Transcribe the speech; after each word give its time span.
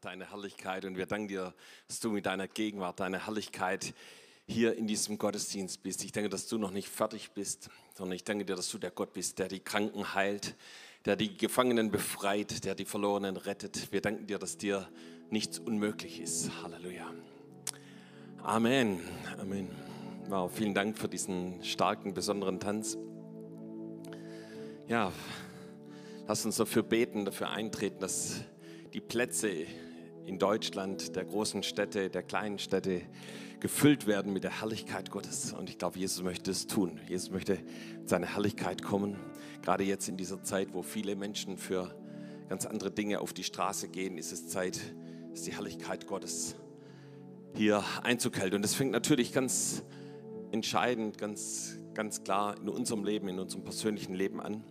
deine 0.00 0.30
Herrlichkeit 0.30 0.84
und 0.84 0.96
wir 0.96 1.06
danken 1.06 1.28
dir, 1.28 1.54
dass 1.86 2.00
du 2.00 2.10
mit 2.10 2.26
deiner 2.26 2.48
Gegenwart, 2.48 3.00
deiner 3.00 3.26
Herrlichkeit 3.26 3.94
hier 4.46 4.76
in 4.76 4.86
diesem 4.86 5.18
Gottesdienst 5.18 5.82
bist. 5.82 6.02
Ich 6.04 6.12
denke, 6.12 6.30
dass 6.30 6.48
du 6.48 6.58
noch 6.58 6.70
nicht 6.70 6.88
fertig 6.88 7.32
bist, 7.32 7.70
sondern 7.94 8.16
ich 8.16 8.24
danke 8.24 8.44
dir, 8.44 8.56
dass 8.56 8.70
du 8.70 8.78
der 8.78 8.90
Gott 8.90 9.12
bist, 9.12 9.38
der 9.38 9.48
die 9.48 9.60
Kranken 9.60 10.14
heilt, 10.14 10.56
der 11.04 11.16
die 11.16 11.36
Gefangenen 11.36 11.90
befreit, 11.90 12.64
der 12.64 12.74
die 12.74 12.84
Verlorenen 12.84 13.36
rettet. 13.36 13.92
Wir 13.92 14.00
danken 14.00 14.26
dir, 14.26 14.38
dass 14.38 14.56
dir 14.56 14.88
nichts 15.30 15.58
unmöglich 15.58 16.20
ist. 16.20 16.50
Halleluja. 16.62 17.12
Amen. 18.42 19.00
Amen. 19.38 19.68
Wow, 20.28 20.50
vielen 20.52 20.74
Dank 20.74 20.98
für 20.98 21.08
diesen 21.08 21.62
starken, 21.62 22.14
besonderen 22.14 22.58
Tanz. 22.58 22.96
Ja, 24.88 25.12
lass 26.26 26.44
uns 26.44 26.56
dafür 26.56 26.82
beten, 26.82 27.24
dafür 27.24 27.50
eintreten, 27.50 28.00
dass 28.00 28.40
die 28.92 29.00
Plätze 29.00 29.66
in 30.26 30.38
Deutschland, 30.38 31.16
der 31.16 31.24
großen 31.24 31.62
Städte, 31.62 32.10
der 32.10 32.22
kleinen 32.22 32.58
Städte 32.58 33.02
gefüllt 33.60 34.06
werden 34.06 34.32
mit 34.32 34.44
der 34.44 34.60
Herrlichkeit 34.60 35.10
Gottes. 35.10 35.52
Und 35.52 35.68
ich 35.68 35.78
glaube, 35.78 35.98
Jesus 35.98 36.22
möchte 36.22 36.50
es 36.50 36.66
tun. 36.66 36.98
Jesus 37.08 37.30
möchte 37.30 37.58
mit 37.98 38.08
seiner 38.08 38.26
Herrlichkeit 38.26 38.82
kommen. 38.82 39.16
Gerade 39.62 39.84
jetzt 39.84 40.08
in 40.08 40.16
dieser 40.16 40.42
Zeit, 40.42 40.72
wo 40.72 40.82
viele 40.82 41.14
Menschen 41.16 41.58
für 41.58 41.94
ganz 42.48 42.66
andere 42.66 42.90
Dinge 42.90 43.20
auf 43.20 43.32
die 43.32 43.44
Straße 43.44 43.88
gehen, 43.88 44.18
ist 44.18 44.32
es 44.32 44.48
Zeit, 44.48 44.80
dass 45.30 45.42
die 45.42 45.52
Herrlichkeit 45.52 46.06
Gottes 46.06 46.56
hier 47.54 47.84
Einzug 48.02 48.38
hält. 48.38 48.54
Und 48.54 48.62
das 48.62 48.74
fängt 48.74 48.92
natürlich 48.92 49.32
ganz 49.32 49.82
entscheidend, 50.52 51.18
ganz, 51.18 51.76
ganz 51.94 52.24
klar 52.24 52.56
in 52.60 52.68
unserem 52.68 53.04
Leben, 53.04 53.28
in 53.28 53.38
unserem 53.38 53.62
persönlichen 53.62 54.14
Leben 54.14 54.40
an. 54.40 54.64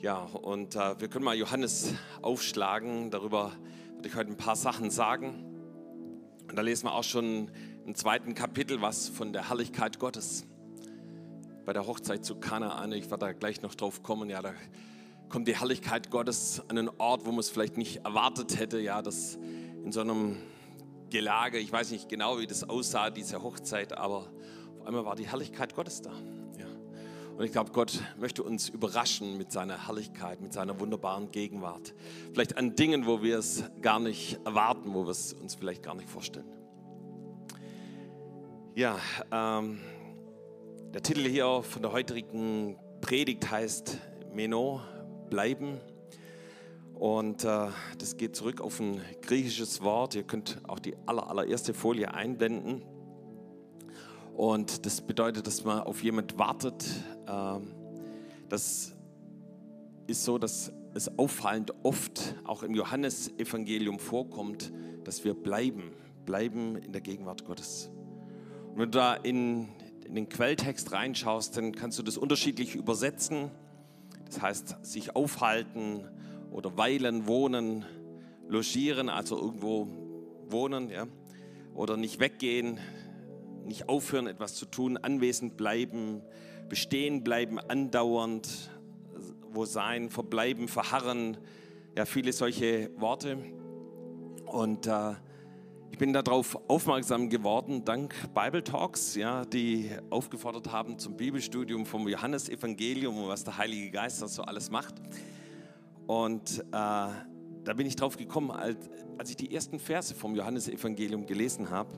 Ja, 0.00 0.18
und 0.18 0.76
äh, 0.76 1.00
wir 1.00 1.08
können 1.08 1.24
mal 1.24 1.36
Johannes 1.36 1.94
aufschlagen. 2.20 3.10
Darüber 3.10 3.52
werde 3.96 4.08
ich 4.08 4.14
heute 4.14 4.30
ein 4.30 4.36
paar 4.36 4.56
Sachen 4.56 4.90
sagen. 4.90 5.44
Und 6.48 6.56
da 6.56 6.62
lesen 6.62 6.86
wir 6.86 6.94
auch 6.94 7.04
schon 7.04 7.50
im 7.86 7.94
zweiten 7.94 8.34
Kapitel 8.34 8.80
was 8.82 9.08
von 9.08 9.32
der 9.32 9.48
Herrlichkeit 9.48 9.98
Gottes. 9.98 10.46
Bei 11.64 11.72
der 11.72 11.86
Hochzeit 11.86 12.24
zu 12.24 12.36
Kanaan, 12.36 12.92
ich 12.92 13.10
werde 13.10 13.26
da 13.26 13.32
gleich 13.32 13.62
noch 13.62 13.74
drauf 13.74 14.02
kommen, 14.02 14.30
ja, 14.30 14.42
da 14.42 14.52
kommt 15.28 15.48
die 15.48 15.56
Herrlichkeit 15.56 16.10
Gottes 16.10 16.62
an 16.68 16.78
einen 16.78 16.90
Ort, 16.98 17.26
wo 17.26 17.30
man 17.30 17.40
es 17.40 17.50
vielleicht 17.50 17.76
nicht 17.76 18.04
erwartet 18.04 18.58
hätte, 18.58 18.78
ja, 18.78 19.02
dass 19.02 19.38
in 19.84 19.90
so 19.90 20.02
einem 20.02 20.36
Gelage, 21.10 21.58
ich 21.58 21.72
weiß 21.72 21.90
nicht 21.90 22.08
genau, 22.08 22.38
wie 22.38 22.46
das 22.46 22.68
aussah, 22.68 23.10
diese 23.10 23.42
Hochzeit, 23.42 23.92
aber 23.92 24.28
auf 24.78 24.86
einmal 24.86 25.04
war 25.04 25.16
die 25.16 25.26
Herrlichkeit 25.26 25.74
Gottes 25.74 26.02
da. 26.02 26.12
Und 27.36 27.44
ich 27.44 27.52
glaube, 27.52 27.70
Gott 27.72 28.00
möchte 28.18 28.42
uns 28.42 28.70
überraschen 28.70 29.36
mit 29.36 29.52
seiner 29.52 29.86
Herrlichkeit, 29.86 30.40
mit 30.40 30.54
seiner 30.54 30.80
wunderbaren 30.80 31.30
Gegenwart. 31.30 31.94
Vielleicht 32.32 32.56
an 32.56 32.76
Dingen, 32.76 33.04
wo 33.04 33.22
wir 33.22 33.36
es 33.38 33.62
gar 33.82 34.00
nicht 34.00 34.40
erwarten, 34.46 34.94
wo 34.94 35.04
wir 35.04 35.10
es 35.10 35.34
uns 35.34 35.54
vielleicht 35.54 35.82
gar 35.82 35.94
nicht 35.94 36.08
vorstellen. 36.08 36.46
Ja, 38.74 38.98
ähm, 39.30 39.80
der 40.94 41.02
Titel 41.02 41.28
hier 41.28 41.62
von 41.62 41.82
der 41.82 41.92
heutigen 41.92 42.78
Predigt 43.02 43.50
heißt 43.50 43.98
Meno, 44.32 44.80
bleiben. 45.28 45.78
Und 46.94 47.44
äh, 47.44 47.68
das 47.98 48.16
geht 48.16 48.34
zurück 48.34 48.62
auf 48.62 48.80
ein 48.80 49.02
griechisches 49.20 49.82
Wort. 49.82 50.14
Ihr 50.14 50.22
könnt 50.22 50.58
auch 50.66 50.78
die 50.78 50.96
aller, 51.04 51.28
allererste 51.28 51.74
Folie 51.74 52.14
einblenden. 52.14 52.82
Und 54.36 54.84
das 54.84 55.00
bedeutet, 55.00 55.46
dass 55.46 55.64
man 55.64 55.80
auf 55.80 56.04
jemand 56.04 56.38
wartet. 56.38 56.84
Ähm, 57.26 57.72
das 58.50 58.92
ist 60.06 60.24
so, 60.24 60.36
dass 60.36 60.72
es 60.92 61.18
auffallend 61.18 61.72
oft 61.82 62.34
auch 62.44 62.62
im 62.62 62.74
Johannesevangelium 62.74 63.98
vorkommt, 63.98 64.72
dass 65.04 65.24
wir 65.24 65.32
bleiben, 65.32 65.92
bleiben 66.26 66.76
in 66.76 66.92
der 66.92 67.00
Gegenwart 67.00 67.46
Gottes. 67.46 67.90
Und 68.72 68.78
wenn 68.78 68.90
du 68.90 68.98
da 68.98 69.14
in, 69.14 69.68
in 70.04 70.14
den 70.14 70.28
Quelltext 70.28 70.92
reinschaust, 70.92 71.56
dann 71.56 71.72
kannst 71.72 71.98
du 71.98 72.02
das 72.02 72.18
unterschiedlich 72.18 72.74
übersetzen. 72.74 73.50
Das 74.26 74.42
heißt, 74.42 74.84
sich 74.84 75.16
aufhalten 75.16 76.06
oder 76.50 76.76
weilen, 76.76 77.26
wohnen, 77.26 77.86
logieren, 78.48 79.08
also 79.08 79.40
irgendwo 79.40 79.88
wohnen, 80.48 80.90
ja, 80.90 81.06
oder 81.74 81.96
nicht 81.96 82.20
weggehen, 82.20 82.78
nicht 83.66 83.88
aufhören, 83.88 84.26
etwas 84.26 84.54
zu 84.54 84.66
tun, 84.66 84.96
anwesend 84.96 85.56
bleiben, 85.56 86.22
bestehen 86.68 87.22
bleiben, 87.22 87.58
andauernd, 87.58 88.70
wo 89.52 89.64
sein, 89.64 90.10
verbleiben, 90.10 90.68
verharren, 90.68 91.36
ja, 91.96 92.04
viele 92.04 92.32
solche 92.32 92.90
Worte. 92.98 93.38
Und 94.46 94.86
äh, 94.86 95.14
ich 95.90 95.98
bin 95.98 96.12
darauf 96.12 96.58
aufmerksam 96.68 97.30
geworden, 97.30 97.84
dank 97.84 98.14
Bible 98.34 98.62
Talks, 98.62 99.14
ja, 99.14 99.44
die 99.44 99.90
aufgefordert 100.10 100.70
haben 100.70 100.98
zum 100.98 101.16
Bibelstudium 101.16 101.86
vom 101.86 102.06
Johannesevangelium 102.06 103.16
und 103.16 103.28
was 103.28 103.44
der 103.44 103.56
Heilige 103.56 103.90
Geist 103.90 104.18
so 104.18 104.42
alles 104.42 104.70
macht. 104.70 104.94
Und 106.06 106.60
äh, 106.60 106.62
da 106.72 107.74
bin 107.74 107.86
ich 107.86 107.96
drauf 107.96 108.16
gekommen, 108.16 108.50
als, 108.50 108.76
als 109.18 109.30
ich 109.30 109.36
die 109.36 109.54
ersten 109.54 109.78
Verse 109.78 110.14
vom 110.14 110.36
Johannesevangelium 110.36 111.26
gelesen 111.26 111.70
habe. 111.70 111.90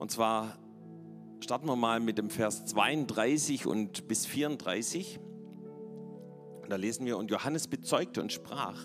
Und 0.00 0.10
zwar 0.10 0.56
starten 1.40 1.66
wir 1.66 1.76
mal 1.76 2.00
mit 2.00 2.16
dem 2.16 2.30
Vers 2.30 2.64
32 2.64 3.66
und 3.66 4.08
bis 4.08 4.24
34. 4.24 5.20
Und 6.62 6.70
da 6.70 6.76
lesen 6.76 7.04
wir, 7.04 7.18
und 7.18 7.30
Johannes 7.30 7.68
bezeugte 7.68 8.22
und 8.22 8.32
sprach, 8.32 8.82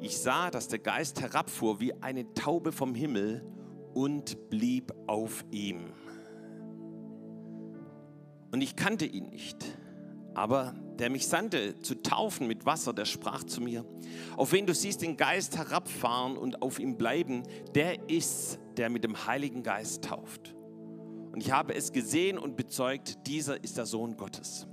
ich 0.00 0.18
sah, 0.18 0.50
dass 0.50 0.68
der 0.68 0.78
Geist 0.78 1.20
herabfuhr 1.20 1.80
wie 1.80 1.92
eine 2.00 2.32
Taube 2.32 2.72
vom 2.72 2.94
Himmel 2.94 3.44
und 3.92 4.48
blieb 4.48 4.94
auf 5.06 5.44
ihm. 5.50 5.92
Und 8.50 8.62
ich 8.62 8.74
kannte 8.74 9.04
ihn 9.04 9.28
nicht, 9.28 9.78
aber 10.38 10.72
der 11.00 11.10
mich 11.10 11.26
sandte 11.26 11.80
zu 11.82 12.00
taufen 12.00 12.46
mit 12.46 12.64
Wasser, 12.64 12.92
der 12.92 13.06
sprach 13.06 13.42
zu 13.42 13.60
mir, 13.60 13.84
auf 14.36 14.52
wen 14.52 14.66
du 14.66 14.74
siehst 14.74 15.02
den 15.02 15.16
Geist 15.16 15.56
herabfahren 15.56 16.36
und 16.36 16.62
auf 16.62 16.78
ihm 16.78 16.96
bleiben, 16.96 17.42
der 17.74 18.08
ist, 18.08 18.60
der 18.76 18.88
mit 18.88 19.02
dem 19.02 19.26
Heiligen 19.26 19.64
Geist 19.64 20.04
tauft. 20.04 20.54
Und 21.32 21.40
ich 21.40 21.50
habe 21.50 21.74
es 21.74 21.92
gesehen 21.92 22.38
und 22.38 22.56
bezeugt, 22.56 23.26
dieser 23.26 23.62
ist 23.64 23.78
der 23.78 23.86
Sohn 23.86 24.16
Gottes. 24.16 24.68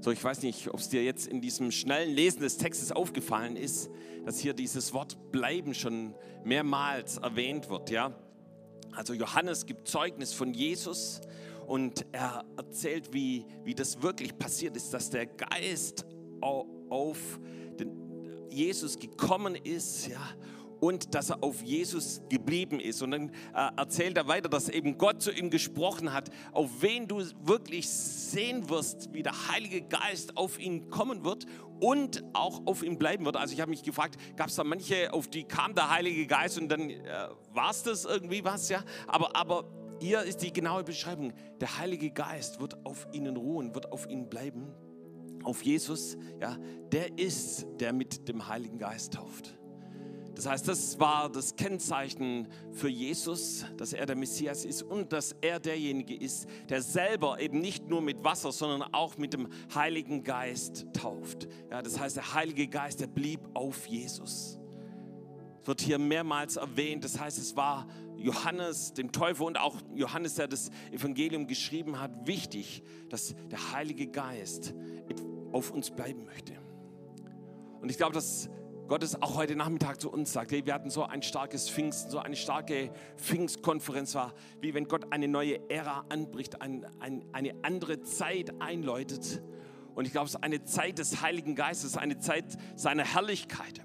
So, 0.00 0.10
ich 0.10 0.22
weiß 0.22 0.42
nicht, 0.42 0.68
ob 0.68 0.80
es 0.80 0.90
dir 0.90 1.02
jetzt 1.02 1.26
in 1.26 1.40
diesem 1.40 1.70
schnellen 1.70 2.14
Lesen 2.14 2.40
des 2.40 2.58
Textes 2.58 2.92
aufgefallen 2.92 3.56
ist, 3.56 3.88
dass 4.26 4.38
hier 4.38 4.52
dieses 4.52 4.92
Wort 4.92 5.32
bleiben 5.32 5.72
schon 5.72 6.14
mehrmals 6.44 7.16
erwähnt 7.16 7.70
wird, 7.70 7.88
ja? 7.88 8.12
Also 8.92 9.14
Johannes 9.14 9.64
gibt 9.64 9.88
Zeugnis 9.88 10.34
von 10.34 10.52
Jesus 10.52 11.22
und 11.66 12.06
er 12.12 12.44
erzählt, 12.56 13.12
wie, 13.12 13.46
wie 13.64 13.74
das 13.74 14.02
wirklich 14.02 14.36
passiert 14.38 14.76
ist, 14.76 14.92
dass 14.92 15.10
der 15.10 15.26
Geist 15.26 16.06
auf 16.40 17.18
den 17.78 18.48
Jesus 18.50 18.98
gekommen 18.98 19.56
ist, 19.56 20.08
ja, 20.08 20.20
und 20.80 21.14
dass 21.14 21.30
er 21.30 21.42
auf 21.42 21.62
Jesus 21.62 22.20
geblieben 22.28 22.78
ist. 22.78 23.02
Und 23.02 23.12
dann 23.12 23.30
äh, 23.54 23.70
erzählt 23.76 24.18
er 24.18 24.28
weiter, 24.28 24.48
dass 24.48 24.68
eben 24.68 24.98
Gott 24.98 25.22
zu 25.22 25.32
ihm 25.32 25.48
gesprochen 25.48 26.12
hat, 26.12 26.30
auf 26.52 26.70
wen 26.80 27.08
du 27.08 27.22
wirklich 27.42 27.88
sehen 27.88 28.68
wirst, 28.68 29.12
wie 29.12 29.22
der 29.22 29.48
Heilige 29.48 29.80
Geist 29.82 30.36
auf 30.36 30.58
ihn 30.58 30.90
kommen 30.90 31.24
wird 31.24 31.46
und 31.80 32.22
auch 32.34 32.66
auf 32.66 32.82
ihn 32.82 32.98
bleiben 32.98 33.24
wird. 33.24 33.36
Also 33.36 33.54
ich 33.54 33.60
habe 33.60 33.70
mich 33.70 33.82
gefragt, 33.82 34.16
gab 34.36 34.48
es 34.48 34.56
da 34.56 34.64
manche, 34.64 35.12
auf 35.12 35.28
die 35.28 35.44
kam 35.44 35.74
der 35.74 35.90
Heilige 35.90 36.26
Geist 36.26 36.58
und 36.58 36.68
dann 36.68 36.90
äh, 36.90 37.28
war 37.52 37.70
es 37.70 37.82
das 37.82 38.04
irgendwie 38.04 38.44
was, 38.44 38.68
ja? 38.68 38.82
Aber, 39.06 39.34
aber 39.34 39.64
hier 40.00 40.22
ist 40.22 40.38
die 40.42 40.52
genaue 40.52 40.84
Beschreibung. 40.84 41.32
Der 41.60 41.78
Heilige 41.78 42.10
Geist 42.10 42.60
wird 42.60 42.84
auf 42.84 43.06
ihnen 43.12 43.36
ruhen, 43.36 43.74
wird 43.74 43.92
auf 43.92 44.08
ihnen 44.08 44.28
bleiben. 44.28 44.72
Auf 45.42 45.62
Jesus, 45.62 46.16
ja, 46.40 46.56
der 46.92 47.18
ist, 47.18 47.66
der 47.78 47.92
mit 47.92 48.28
dem 48.28 48.48
Heiligen 48.48 48.78
Geist 48.78 49.14
tauft. 49.14 49.58
Das 50.34 50.46
heißt, 50.46 50.66
das 50.66 50.98
war 50.98 51.30
das 51.30 51.54
Kennzeichen 51.54 52.48
für 52.72 52.88
Jesus, 52.88 53.64
dass 53.76 53.92
er 53.92 54.04
der 54.04 54.16
Messias 54.16 54.64
ist 54.64 54.82
und 54.82 55.12
dass 55.12 55.36
er 55.40 55.60
derjenige 55.60 56.14
ist, 56.16 56.48
der 56.68 56.82
selber 56.82 57.38
eben 57.38 57.60
nicht 57.60 57.88
nur 57.88 58.02
mit 58.02 58.24
Wasser, 58.24 58.50
sondern 58.50 58.82
auch 58.92 59.16
mit 59.16 59.32
dem 59.32 59.48
Heiligen 59.74 60.24
Geist 60.24 60.86
tauft. 60.92 61.46
Ja, 61.70 61.82
das 61.82 62.00
heißt, 62.00 62.16
der 62.16 62.34
Heilige 62.34 62.66
Geist, 62.66 63.00
der 63.00 63.06
blieb 63.06 63.40
auf 63.54 63.86
Jesus. 63.86 64.58
Es 65.62 65.68
wird 65.68 65.80
hier 65.80 65.98
mehrmals 65.98 66.56
erwähnt. 66.56 67.04
Das 67.04 67.18
heißt, 67.18 67.38
es 67.38 67.56
war 67.56 67.86
Johannes, 68.16 68.92
dem 68.94 69.12
Täufer 69.12 69.44
und 69.44 69.58
auch 69.58 69.76
Johannes, 69.94 70.34
der 70.34 70.48
das 70.48 70.70
Evangelium 70.92 71.46
geschrieben 71.46 72.00
hat, 72.00 72.26
wichtig, 72.26 72.82
dass 73.08 73.34
der 73.50 73.72
Heilige 73.72 74.06
Geist 74.06 74.74
auf 75.52 75.70
uns 75.70 75.90
bleiben 75.90 76.24
möchte. 76.24 76.54
Und 77.80 77.90
ich 77.90 77.96
glaube, 77.96 78.14
dass 78.14 78.48
Gott 78.88 79.02
es 79.02 79.20
auch 79.22 79.36
heute 79.36 79.56
Nachmittag 79.56 80.00
zu 80.00 80.10
uns 80.10 80.32
sagt, 80.32 80.52
hey, 80.52 80.66
wir 80.66 80.74
hatten 80.74 80.90
so 80.90 81.04
ein 81.04 81.22
starkes 81.22 81.70
Pfingsten, 81.70 82.10
so 82.10 82.18
eine 82.18 82.36
starke 82.36 82.90
Pfingstkonferenz 83.16 84.14
war, 84.14 84.34
wie 84.60 84.74
wenn 84.74 84.88
Gott 84.88 85.10
eine 85.10 85.26
neue 85.26 85.70
Ära 85.70 86.04
anbricht, 86.10 86.60
ein, 86.60 86.84
ein, 87.00 87.24
eine 87.32 87.54
andere 87.62 88.02
Zeit 88.02 88.60
einläutet. 88.60 89.42
Und 89.94 90.06
ich 90.06 90.12
glaube, 90.12 90.26
es 90.26 90.34
ist 90.34 90.42
eine 90.42 90.64
Zeit 90.64 90.98
des 90.98 91.22
Heiligen 91.22 91.54
Geistes, 91.54 91.96
eine 91.96 92.18
Zeit 92.18 92.44
seiner 92.76 93.04
Herrlichkeit. 93.04 93.80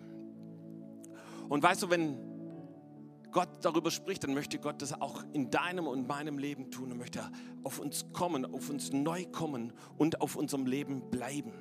Und 1.48 1.64
weißt 1.64 1.84
du, 1.84 1.90
wenn 1.90 2.29
Gott 3.32 3.50
darüber 3.62 3.92
spricht, 3.92 4.24
dann 4.24 4.34
möchte 4.34 4.60
Gott 4.60 4.82
das 4.82 5.00
auch 5.00 5.24
in 5.34 5.50
deinem 5.52 5.88
und 5.88 6.08
meinem 6.08 6.38
Leben 6.38 6.72
tun. 6.72 6.92
Er 6.92 6.96
möchte 6.96 7.32
auf 7.64 7.80
uns 7.80 8.06
kommen, 8.14 8.46
auf 8.46 8.70
uns 8.70 8.92
neu 8.92 9.26
kommen 9.26 9.74
und 9.98 10.22
auf 10.22 10.36
unserem 10.36 10.66
Leben 10.66 11.10
bleiben. 11.10 11.54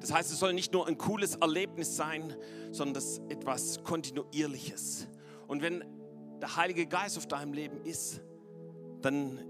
Das 0.00 0.12
heißt, 0.12 0.30
es 0.30 0.38
soll 0.38 0.52
nicht 0.52 0.72
nur 0.72 0.86
ein 0.86 0.98
cooles 0.98 1.36
Erlebnis 1.36 1.96
sein, 1.96 2.34
sondern 2.70 2.94
das 2.94 3.18
etwas 3.28 3.82
Kontinuierliches. 3.82 5.08
Und 5.46 5.62
wenn 5.62 5.84
der 6.40 6.56
Heilige 6.56 6.86
Geist 6.86 7.16
auf 7.18 7.26
deinem 7.26 7.52
Leben 7.52 7.80
ist, 7.84 8.20
dann 9.02 9.40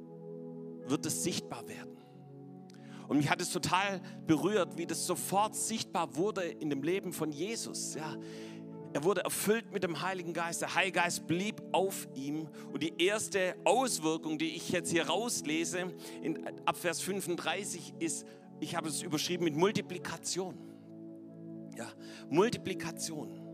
wird 0.86 1.04
es 1.06 1.24
sichtbar 1.24 1.66
werden. 1.68 1.96
Und 3.08 3.18
mich 3.18 3.30
hat 3.30 3.40
es 3.40 3.50
total 3.50 4.00
berührt, 4.26 4.76
wie 4.76 4.86
das 4.86 5.06
sofort 5.06 5.54
sichtbar 5.54 6.16
wurde 6.16 6.42
in 6.42 6.70
dem 6.70 6.82
Leben 6.82 7.12
von 7.12 7.30
Jesus. 7.30 7.94
Ja, 7.94 8.16
er 8.96 9.04
wurde 9.04 9.24
erfüllt 9.24 9.70
mit 9.74 9.84
dem 9.84 10.00
Heiligen 10.00 10.32
Geist. 10.32 10.62
Der 10.62 10.74
Heilige 10.74 11.00
Geist 11.00 11.26
blieb 11.26 11.60
auf 11.72 12.08
ihm. 12.14 12.48
Und 12.72 12.82
die 12.82 12.94
erste 12.96 13.54
Auswirkung, 13.62 14.38
die 14.38 14.56
ich 14.56 14.70
jetzt 14.70 14.90
hier 14.90 15.06
rauslese, 15.06 15.92
in, 16.22 16.46
ab 16.64 16.78
Vers 16.78 17.02
35, 17.02 17.92
ist, 17.98 18.26
ich 18.58 18.74
habe 18.74 18.88
es 18.88 19.02
überschrieben 19.02 19.44
mit 19.44 19.54
Multiplikation. 19.54 20.56
Ja, 21.76 21.92
Multiplikation. 22.30 23.45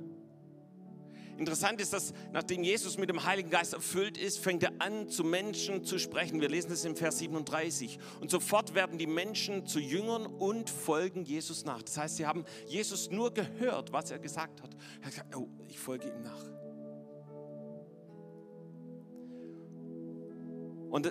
Interessant 1.39 1.81
ist, 1.81 1.93
dass 1.93 2.13
nachdem 2.33 2.63
Jesus 2.63 2.99
mit 2.99 3.09
dem 3.09 3.25
Heiligen 3.25 3.51
Geist 3.51 3.73
erfüllt 3.73 4.19
ist, 4.19 4.39
fängt 4.39 4.63
er 4.63 4.73
an, 4.79 5.09
zu 5.09 5.25
Menschen 5.25 5.85
zu 5.85 5.99
sprechen. 5.99 6.41
Wir 6.41 6.49
lesen 6.49 6.71
es 6.73 6.85
im 6.85 6.95
Vers 6.95 7.19
37. 7.19 7.99
Und 8.21 8.31
sofort 8.31 8.75
werden 8.75 8.99
die 8.99 9.07
Menschen 9.07 9.67
zu 9.67 9.81
Jüngern 9.81 10.27
und 10.27 10.69
folgen 10.69 11.25
Jesus 11.25 11.65
nach. 11.65 11.83
Das 11.83 11.97
heißt, 11.97 12.17
sie 12.17 12.27
haben 12.27 12.45
Jesus 12.67 13.11
nur 13.11 13.33
gehört, 13.33 13.93
was 13.93 14.11
er 14.11 14.19
gesagt 14.19 14.63
hat. 14.63 14.77
Er 15.01 15.07
hat 15.07 15.11
gesagt, 15.11 15.37
oh, 15.37 15.49
ich 15.69 15.79
folge 15.79 16.09
ihm 16.09 16.23
nach. 16.23 16.45
Und, 20.91 21.11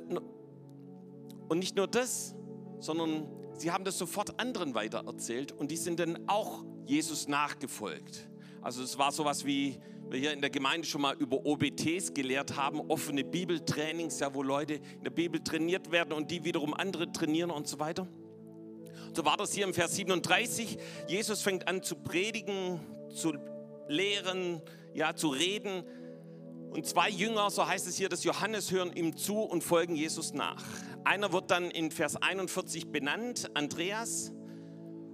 und 1.50 1.60
nicht 1.60 1.76
nur 1.76 1.88
das, 1.88 2.36
sondern 2.80 3.28
sie 3.56 3.72
haben 3.72 3.84
das 3.84 3.98
sofort 3.98 4.40
anderen 4.40 4.76
weitererzählt 4.76 5.52
und 5.52 5.72
die 5.72 5.78
sind 5.78 6.00
dann 6.00 6.30
auch 6.30 6.64
Jesus 6.86 7.28
nachgefolgt. 7.28 8.31
Also 8.62 8.84
es 8.84 8.98
war 8.98 9.12
sowas 9.12 9.46
wie 9.46 9.80
wir 10.10 10.20
hier 10.20 10.34
in 10.34 10.42
der 10.42 10.50
Gemeinde 10.50 10.86
schon 10.86 11.02
mal 11.02 11.16
über 11.16 11.46
OBTs 11.46 12.14
gelehrt 12.14 12.58
haben, 12.58 12.82
offene 12.82 13.24
Bibeltrainings, 13.24 14.20
ja, 14.20 14.34
wo 14.34 14.44
Leute 14.44 14.74
in 14.74 15.04
der 15.04 15.12
Bibel 15.12 15.42
trainiert 15.42 15.92
werden 15.92 16.12
und 16.12 16.32
die 16.32 16.44
wiederum 16.44 16.74
andere 16.74 17.12
trainieren 17.12 17.50
und 17.50 17.68
so 17.68 17.80
weiter. 17.80 18.08
So 19.14 19.26
war 19.26 19.38
das 19.38 19.54
hier 19.54 19.64
im 19.64 19.74
Vers 19.74 19.96
37. 19.96 20.78
Jesus 21.08 21.42
fängt 21.42 21.68
an 21.68 21.82
zu 21.82 21.96
predigen, 21.96 22.82
zu 23.10 23.34
lehren, 23.88 24.62
ja, 24.94 25.16
zu 25.16 25.30
reden. 25.30 25.84
Und 26.72 26.86
zwei 26.86 27.10
Jünger, 27.10 27.50
so 27.50 27.66
heißt 27.66 27.88
es 27.88 27.98
hier, 27.98 28.10
dass 28.10 28.24
Johannes 28.24 28.72
hören 28.72 28.94
ihm 28.94 29.18
zu 29.18 29.40
und 29.40 29.64
folgen 29.64 29.96
Jesus 29.96 30.34
nach. 30.34 30.64
Einer 31.04 31.34
wird 31.34 31.52
dann 31.52 31.72
in 31.72 31.90
Vers 31.90 32.16
41 32.16 32.92
benannt, 32.92 33.50
Andreas, 33.54 34.34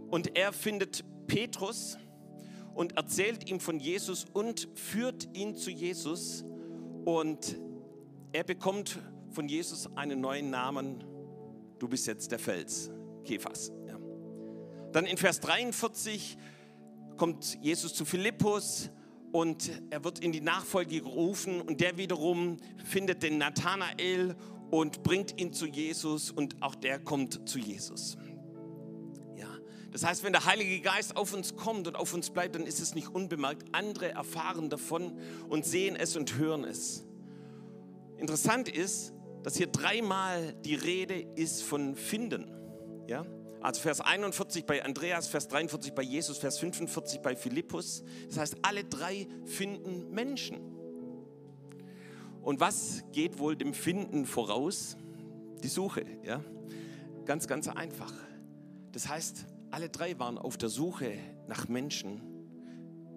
und 0.09 0.37
er 0.37 0.53
findet 0.53 1.03
Petrus 1.27 1.97
und 2.77 2.95
erzählt 2.95 3.49
ihm 3.49 3.59
von 3.59 3.79
Jesus 3.79 4.27
und 4.31 4.69
führt 4.75 5.35
ihn 5.35 5.55
zu 5.55 5.71
Jesus. 5.71 6.45
Und 7.05 7.59
er 8.33 8.43
bekommt 8.43 8.99
von 9.31 9.49
Jesus 9.49 9.89
einen 9.95 10.21
neuen 10.21 10.51
Namen. 10.51 11.03
Du 11.79 11.87
bist 11.87 12.05
jetzt 12.05 12.31
der 12.31 12.37
Fels, 12.37 12.91
Kephas. 13.23 13.71
Ja. 13.87 13.97
Dann 14.91 15.07
in 15.07 15.17
Vers 15.17 15.39
43 15.39 16.37
kommt 17.17 17.57
Jesus 17.63 17.95
zu 17.95 18.05
Philippus 18.05 18.91
und 19.31 19.71
er 19.89 20.03
wird 20.03 20.19
in 20.19 20.31
die 20.31 20.41
Nachfolge 20.41 21.01
gerufen 21.01 21.61
und 21.61 21.81
der 21.81 21.97
wiederum 21.97 22.57
findet 22.85 23.23
den 23.23 23.39
Nathanael 23.39 24.35
und 24.69 25.01
bringt 25.01 25.41
ihn 25.41 25.51
zu 25.51 25.65
Jesus 25.65 26.29
und 26.29 26.61
auch 26.61 26.75
der 26.75 26.99
kommt 26.99 27.49
zu 27.49 27.57
Jesus. 27.57 28.17
Das 29.97 30.05
heißt, 30.05 30.23
wenn 30.23 30.31
der 30.31 30.45
Heilige 30.45 30.79
Geist 30.79 31.17
auf 31.17 31.33
uns 31.33 31.55
kommt 31.55 31.87
und 31.87 31.95
auf 31.95 32.13
uns 32.13 32.29
bleibt, 32.29 32.53
dann 32.53 32.67
ist 32.67 32.79
es 32.79 32.93
nicht 32.93 33.07
unbemerkt. 33.07 33.63
Andere 33.71 34.09
erfahren 34.11 34.69
davon 34.69 35.17
und 35.49 35.65
sehen 35.65 35.95
es 35.95 36.15
und 36.15 36.37
hören 36.37 36.65
es. 36.65 37.03
Interessant 38.17 38.69
ist, 38.69 39.11
dass 39.41 39.57
hier 39.57 39.65
dreimal 39.65 40.53
die 40.63 40.75
Rede 40.75 41.19
ist 41.33 41.63
von 41.63 41.95
finden. 41.95 42.45
Ja? 43.07 43.25
Also 43.59 43.81
Vers 43.81 43.99
41 43.99 44.67
bei 44.67 44.85
Andreas, 44.85 45.29
Vers 45.29 45.47
43 45.47 45.93
bei 45.93 46.03
Jesus, 46.03 46.37
Vers 46.37 46.59
45 46.59 47.21
bei 47.21 47.35
Philippus. 47.35 48.03
Das 48.27 48.37
heißt, 48.37 48.57
alle 48.61 48.83
drei 48.83 49.27
finden 49.45 50.11
Menschen. 50.11 50.59
Und 52.43 52.59
was 52.59 53.03
geht 53.13 53.39
wohl 53.39 53.55
dem 53.55 53.73
Finden 53.73 54.27
voraus? 54.27 54.95
Die 55.63 55.69
Suche. 55.69 56.05
Ja? 56.21 56.43
Ganz, 57.25 57.47
ganz 57.47 57.67
einfach. 57.67 58.13
Das 58.91 59.09
heißt, 59.09 59.47
alle 59.71 59.89
drei 59.89 60.17
waren 60.19 60.37
auf 60.37 60.57
der 60.57 60.69
Suche 60.69 61.13
nach 61.47 61.67
Menschen, 61.67 62.21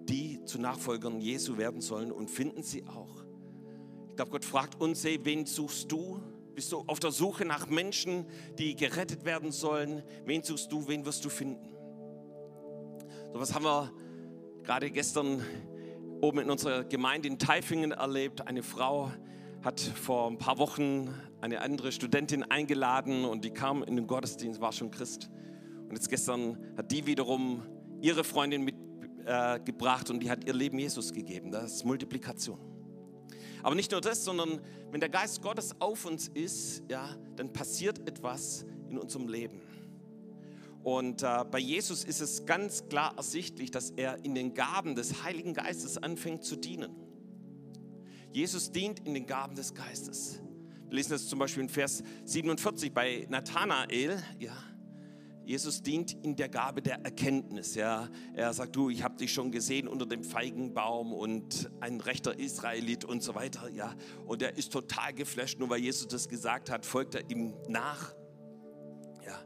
die 0.09 0.43
zu 0.45 0.59
Nachfolgern 0.59 1.21
Jesu 1.21 1.57
werden 1.57 1.81
sollen 1.81 2.11
und 2.11 2.29
finden 2.29 2.63
sie 2.63 2.85
auch. 2.87 3.23
Ich 4.09 4.15
glaube, 4.15 4.31
Gott 4.31 4.45
fragt 4.45 4.79
uns, 4.81 5.03
hey, 5.03 5.19
wen 5.23 5.45
suchst 5.45 5.91
du? 5.91 6.21
Bist 6.53 6.71
du 6.71 6.83
auf 6.87 6.99
der 6.99 7.11
Suche 7.11 7.45
nach 7.45 7.67
Menschen, 7.67 8.25
die 8.57 8.75
gerettet 8.75 9.23
werden 9.23 9.51
sollen? 9.51 10.03
Wen 10.25 10.43
suchst 10.43 10.71
du? 10.71 10.87
Wen 10.87 11.05
wirst 11.05 11.23
du 11.23 11.29
finden? 11.29 11.73
So 13.31 13.39
was 13.39 13.53
haben 13.53 13.63
wir 13.63 13.91
gerade 14.63 14.91
gestern 14.91 15.41
oben 16.21 16.39
in 16.39 16.51
unserer 16.51 16.83
Gemeinde 16.83 17.27
in 17.27 17.39
Taifingen 17.39 17.91
erlebt. 17.91 18.47
Eine 18.47 18.63
Frau 18.63 19.11
hat 19.63 19.79
vor 19.79 20.29
ein 20.29 20.37
paar 20.37 20.57
Wochen 20.59 21.09
eine 21.41 21.61
andere 21.61 21.91
Studentin 21.91 22.43
eingeladen 22.43 23.25
und 23.25 23.43
die 23.43 23.51
kam 23.51 23.83
in 23.83 23.95
den 23.95 24.07
Gottesdienst, 24.07 24.61
war 24.61 24.71
schon 24.71 24.91
Christ. 24.91 25.29
Und 25.91 25.97
jetzt 25.97 26.09
gestern 26.09 26.57
hat 26.77 26.89
die 26.89 27.05
wiederum 27.05 27.63
ihre 27.99 28.23
Freundin 28.23 28.63
mitgebracht 28.63 30.09
äh, 30.09 30.13
und 30.13 30.23
die 30.23 30.31
hat 30.31 30.45
ihr 30.45 30.53
Leben 30.53 30.79
Jesus 30.79 31.11
gegeben. 31.11 31.51
Das 31.51 31.73
ist 31.73 31.83
Multiplikation. 31.83 32.57
Aber 33.61 33.75
nicht 33.75 33.91
nur 33.91 33.99
das, 33.99 34.23
sondern 34.23 34.61
wenn 34.89 35.01
der 35.01 35.09
Geist 35.09 35.41
Gottes 35.41 35.75
auf 35.81 36.05
uns 36.05 36.29
ist, 36.29 36.83
ja, 36.89 37.13
dann 37.35 37.51
passiert 37.51 38.07
etwas 38.07 38.65
in 38.89 38.97
unserem 38.97 39.27
Leben. 39.27 39.59
Und 40.81 41.23
äh, 41.23 41.43
bei 41.51 41.59
Jesus 41.59 42.05
ist 42.05 42.21
es 42.21 42.45
ganz 42.45 42.87
klar 42.87 43.13
ersichtlich, 43.17 43.69
dass 43.69 43.89
er 43.89 44.23
in 44.23 44.33
den 44.33 44.53
Gaben 44.53 44.95
des 44.95 45.25
Heiligen 45.25 45.53
Geistes 45.53 45.97
anfängt 45.97 46.45
zu 46.45 46.55
dienen. 46.55 46.95
Jesus 48.31 48.71
dient 48.71 49.05
in 49.05 49.13
den 49.13 49.25
Gaben 49.25 49.55
des 49.55 49.73
Geistes. 49.73 50.39
Wir 50.87 50.95
lesen 50.95 51.11
das 51.11 51.27
zum 51.27 51.37
Beispiel 51.37 51.63
in 51.63 51.69
Vers 51.69 52.01
47 52.23 52.93
bei 52.93 53.27
Nathanael. 53.29 54.23
Ja, 54.39 54.55
Jesus 55.43 55.81
dient 55.81 56.13
in 56.23 56.35
der 56.35 56.49
Gabe 56.49 56.81
der 56.81 57.03
Erkenntnis. 57.03 57.75
Ja. 57.75 58.09
Er 58.33 58.53
sagt, 58.53 58.75
du, 58.75 58.89
ich 58.89 59.03
habe 59.03 59.17
dich 59.17 59.33
schon 59.33 59.51
gesehen 59.51 59.87
unter 59.87 60.05
dem 60.05 60.23
Feigenbaum 60.23 61.13
und 61.13 61.71
ein 61.79 61.99
rechter 61.99 62.37
Israelit 62.37 63.05
und 63.05 63.23
so 63.23 63.35
weiter. 63.35 63.69
Ja. 63.69 63.95
Und 64.25 64.41
er 64.41 64.57
ist 64.57 64.71
total 64.71 65.13
geflasht, 65.13 65.59
nur 65.59 65.69
weil 65.69 65.79
Jesus 65.79 66.07
das 66.07 66.29
gesagt 66.29 66.69
hat, 66.69 66.85
folgt 66.85 67.15
er 67.15 67.29
ihm 67.29 67.53
nach. 67.67 68.13
Ja. 69.25 69.39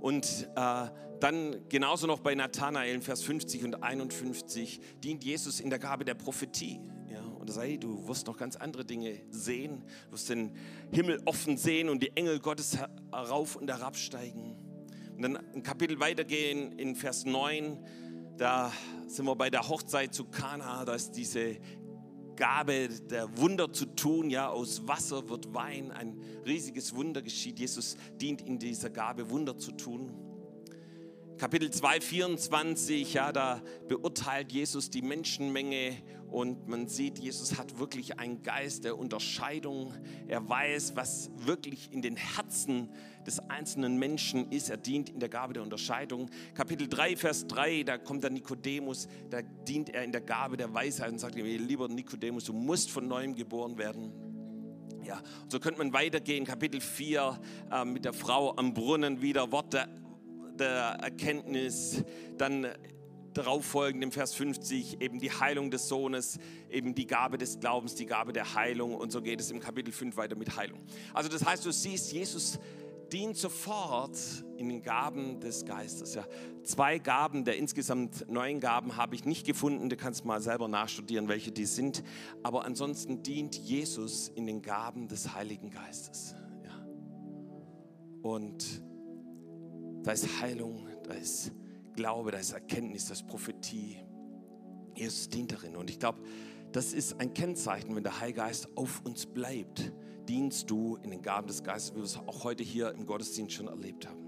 Und 0.00 0.48
äh, 0.56 0.88
dann 1.20 1.68
genauso 1.68 2.06
noch 2.06 2.20
bei 2.20 2.34
Nathanael, 2.34 3.00
Vers 3.00 3.22
50 3.22 3.64
und 3.64 3.82
51, 3.82 4.80
dient 5.04 5.22
Jesus 5.22 5.60
in 5.60 5.70
der 5.70 5.78
Gabe 5.78 6.04
der 6.04 6.14
Prophetie. 6.14 6.80
Ja, 7.08 7.20
und 7.20 7.48
er 7.48 7.52
sagt, 7.52 7.66
hey, 7.68 7.78
du 7.78 8.08
wirst 8.08 8.26
noch 8.26 8.36
ganz 8.36 8.56
andere 8.56 8.84
Dinge 8.84 9.20
sehen. 9.30 9.84
Du 10.06 10.12
wirst 10.14 10.30
den 10.30 10.56
Himmel 10.90 11.20
offen 11.24 11.56
sehen 11.56 11.88
und 11.88 12.02
die 12.02 12.16
Engel 12.16 12.40
Gottes 12.40 12.76
herauf 13.12 13.54
und 13.54 13.70
herabsteigen. 13.70 14.56
Und 15.16 15.22
dann 15.22 15.36
ein 15.54 15.62
Kapitel 15.62 16.00
weitergehen 16.00 16.72
in 16.78 16.96
Vers 16.96 17.24
9, 17.24 17.78
da 18.36 18.72
sind 19.06 19.26
wir 19.26 19.36
bei 19.36 19.50
der 19.50 19.68
Hochzeit 19.68 20.14
zu 20.14 20.24
Kana, 20.24 20.84
da 20.84 20.94
ist 20.94 21.12
diese 21.12 21.58
Gabe 22.36 22.88
der 22.88 23.36
Wunder 23.38 23.72
zu 23.72 23.86
tun, 23.86 24.30
ja, 24.30 24.48
aus 24.48 24.88
Wasser 24.88 25.28
wird 25.28 25.54
Wein, 25.54 25.90
ein 25.92 26.18
riesiges 26.46 26.94
Wunder 26.96 27.22
geschieht. 27.22 27.58
Jesus 27.58 27.96
dient 28.20 28.42
in 28.42 28.58
dieser 28.58 28.90
Gabe, 28.90 29.30
Wunder 29.30 29.58
zu 29.58 29.72
tun. 29.72 30.10
Kapitel 31.42 31.72
2, 31.72 32.00
24, 32.00 33.14
ja, 33.14 33.32
da 33.32 33.60
beurteilt 33.88 34.52
Jesus 34.52 34.90
die 34.90 35.02
Menschenmenge 35.02 36.00
und 36.30 36.68
man 36.68 36.86
sieht, 36.86 37.18
Jesus 37.18 37.58
hat 37.58 37.80
wirklich 37.80 38.20
einen 38.20 38.44
Geist 38.44 38.84
der 38.84 38.96
Unterscheidung. 38.96 39.92
Er 40.28 40.48
weiß, 40.48 40.94
was 40.94 41.32
wirklich 41.34 41.90
in 41.90 42.00
den 42.00 42.14
Herzen 42.14 42.90
des 43.26 43.40
einzelnen 43.40 43.98
Menschen 43.98 44.52
ist. 44.52 44.70
Er 44.70 44.76
dient 44.76 45.10
in 45.10 45.18
der 45.18 45.28
Gabe 45.28 45.54
der 45.54 45.64
Unterscheidung. 45.64 46.30
Kapitel 46.54 46.86
3, 46.86 47.16
Vers 47.16 47.48
3, 47.48 47.82
da 47.82 47.98
kommt 47.98 48.22
der 48.22 48.30
Nikodemus, 48.30 49.08
da 49.28 49.42
dient 49.42 49.88
er 49.88 50.04
in 50.04 50.12
der 50.12 50.20
Gabe 50.20 50.56
der 50.56 50.72
Weisheit 50.72 51.10
und 51.10 51.18
sagt 51.18 51.34
ihm, 51.34 51.44
lieber 51.44 51.88
Nikodemus, 51.88 52.44
du 52.44 52.52
musst 52.52 52.92
von 52.92 53.08
neuem 53.08 53.34
geboren 53.34 53.78
werden. 53.78 54.12
Ja, 55.04 55.20
so 55.48 55.58
könnte 55.58 55.78
man 55.78 55.92
weitergehen. 55.92 56.44
Kapitel 56.44 56.80
4 56.80 57.40
äh, 57.72 57.84
mit 57.84 58.04
der 58.04 58.12
Frau 58.12 58.54
am 58.56 58.72
Brunnen 58.72 59.20
wieder 59.20 59.50
Worte 59.50 59.88
der 60.58 60.98
Erkenntnis. 61.00 62.04
Dann 62.38 62.66
darauf 63.34 63.64
folgend 63.64 64.02
im 64.02 64.12
Vers 64.12 64.34
50 64.34 65.00
eben 65.00 65.18
die 65.18 65.30
Heilung 65.30 65.70
des 65.70 65.88
Sohnes, 65.88 66.38
eben 66.70 66.94
die 66.94 67.06
Gabe 67.06 67.38
des 67.38 67.60
Glaubens, 67.60 67.94
die 67.94 68.06
Gabe 68.06 68.32
der 68.32 68.54
Heilung 68.54 68.94
und 68.94 69.10
so 69.10 69.22
geht 69.22 69.40
es 69.40 69.50
im 69.50 69.60
Kapitel 69.60 69.92
5 69.92 70.16
weiter 70.16 70.36
mit 70.36 70.56
Heilung. 70.56 70.80
Also 71.14 71.28
das 71.28 71.44
heißt, 71.44 71.64
du 71.64 71.72
siehst, 71.72 72.12
Jesus 72.12 72.58
dient 73.12 73.36
sofort 73.36 74.16
in 74.56 74.68
den 74.68 74.82
Gaben 74.82 75.40
des 75.40 75.66
Geistes. 75.66 76.14
Ja, 76.14 76.24
zwei 76.62 76.98
Gaben 76.98 77.44
der 77.44 77.56
insgesamt 77.56 78.28
neun 78.30 78.58
Gaben 78.58 78.96
habe 78.96 79.14
ich 79.14 79.24
nicht 79.24 79.46
gefunden. 79.46 79.90
Du 79.90 79.96
kannst 79.96 80.24
mal 80.24 80.40
selber 80.40 80.66
nachstudieren, 80.68 81.28
welche 81.28 81.52
die 81.52 81.66
sind. 81.66 82.02
Aber 82.42 82.64
ansonsten 82.64 83.22
dient 83.22 83.56
Jesus 83.56 84.28
in 84.28 84.46
den 84.46 84.62
Gaben 84.62 85.08
des 85.08 85.34
Heiligen 85.34 85.70
Geistes. 85.70 86.34
Ja. 86.64 86.86
Und 88.22 88.82
da 90.02 90.12
ist 90.12 90.40
Heilung, 90.40 90.86
da 91.04 91.14
ist 91.14 91.52
Glaube, 91.94 92.30
da 92.30 92.38
ist 92.38 92.52
Erkenntnis, 92.52 93.06
da 93.06 93.12
ist 93.12 93.26
Prophetie. 93.26 93.98
Jesus 94.94 95.28
dient 95.28 95.52
darin. 95.52 95.76
Und 95.76 95.90
ich 95.90 95.98
glaube, 95.98 96.20
das 96.72 96.92
ist 96.94 97.20
ein 97.20 97.34
Kennzeichen, 97.34 97.94
wenn 97.94 98.02
der 98.02 98.18
Heilige 98.18 98.40
Geist 98.40 98.68
auf 98.76 99.02
uns 99.04 99.26
bleibt, 99.26 99.92
dienst 100.28 100.70
du 100.70 100.96
in 101.02 101.10
den 101.10 101.20
Gaben 101.20 101.46
des 101.46 101.62
Geistes, 101.62 101.92
wie 101.92 101.98
wir 101.98 102.04
es 102.04 102.16
auch 102.16 102.44
heute 102.44 102.62
hier 102.62 102.92
im 102.92 103.06
Gottesdienst 103.06 103.54
schon 103.54 103.68
erlebt 103.68 104.08
haben. 104.08 104.22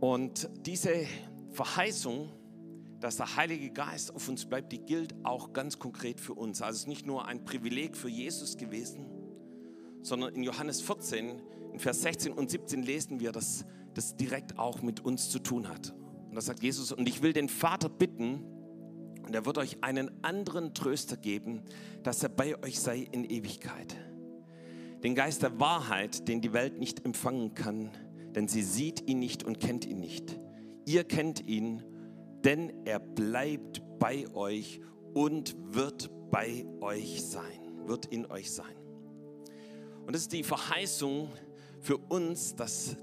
Und 0.00 0.50
diese 0.66 1.06
Verheißung, 1.50 2.30
dass 3.00 3.16
der 3.16 3.36
Heilige 3.36 3.70
Geist 3.70 4.14
auf 4.14 4.28
uns 4.28 4.44
bleibt, 4.44 4.72
die 4.72 4.78
gilt 4.78 5.14
auch 5.24 5.52
ganz 5.52 5.78
konkret 5.78 6.20
für 6.20 6.34
uns. 6.34 6.62
Also 6.62 6.74
es 6.74 6.80
ist 6.82 6.88
nicht 6.88 7.06
nur 7.06 7.26
ein 7.26 7.44
Privileg 7.44 7.96
für 7.96 8.08
Jesus 8.08 8.56
gewesen, 8.56 9.06
sondern 10.02 10.34
in 10.34 10.42
Johannes 10.42 10.80
14, 10.80 11.40
in 11.76 11.80
Vers 11.80 12.00
16 12.00 12.32
und 12.32 12.50
17 12.50 12.82
lesen 12.82 13.20
wir, 13.20 13.32
dass 13.32 13.66
das 13.92 14.16
direkt 14.16 14.58
auch 14.58 14.80
mit 14.80 15.04
uns 15.04 15.28
zu 15.28 15.38
tun 15.38 15.68
hat. 15.68 15.94
Und 16.26 16.34
da 16.34 16.40
sagt 16.40 16.62
Jesus, 16.62 16.90
und 16.90 17.06
ich 17.06 17.20
will 17.20 17.34
den 17.34 17.50
Vater 17.50 17.90
bitten, 17.90 18.42
und 19.22 19.34
er 19.34 19.44
wird 19.44 19.58
euch 19.58 19.84
einen 19.84 20.24
anderen 20.24 20.72
Tröster 20.72 21.18
geben, 21.18 21.60
dass 22.02 22.22
er 22.22 22.30
bei 22.30 22.58
euch 22.62 22.80
sei 22.80 23.06
in 23.12 23.24
Ewigkeit. 23.24 23.94
Den 25.02 25.14
Geist 25.14 25.42
der 25.42 25.60
Wahrheit, 25.60 26.28
den 26.28 26.40
die 26.40 26.54
Welt 26.54 26.78
nicht 26.78 27.04
empfangen 27.04 27.52
kann, 27.52 27.90
denn 28.34 28.48
sie 28.48 28.62
sieht 28.62 29.06
ihn 29.06 29.18
nicht 29.18 29.44
und 29.44 29.60
kennt 29.60 29.84
ihn 29.84 30.00
nicht. 30.00 30.40
Ihr 30.86 31.04
kennt 31.04 31.46
ihn, 31.46 31.82
denn 32.42 32.72
er 32.86 33.00
bleibt 33.00 33.82
bei 33.98 34.26
euch 34.32 34.80
und 35.12 35.54
wird 35.74 36.10
bei 36.30 36.64
euch 36.80 37.22
sein, 37.22 37.84
wird 37.84 38.06
in 38.06 38.24
euch 38.30 38.50
sein. 38.50 38.76
Und 40.06 40.14
das 40.14 40.22
ist 40.22 40.32
die 40.32 40.42
Verheißung 40.42 41.28
für 41.86 41.98
uns, 41.98 42.56
dass 42.56 42.96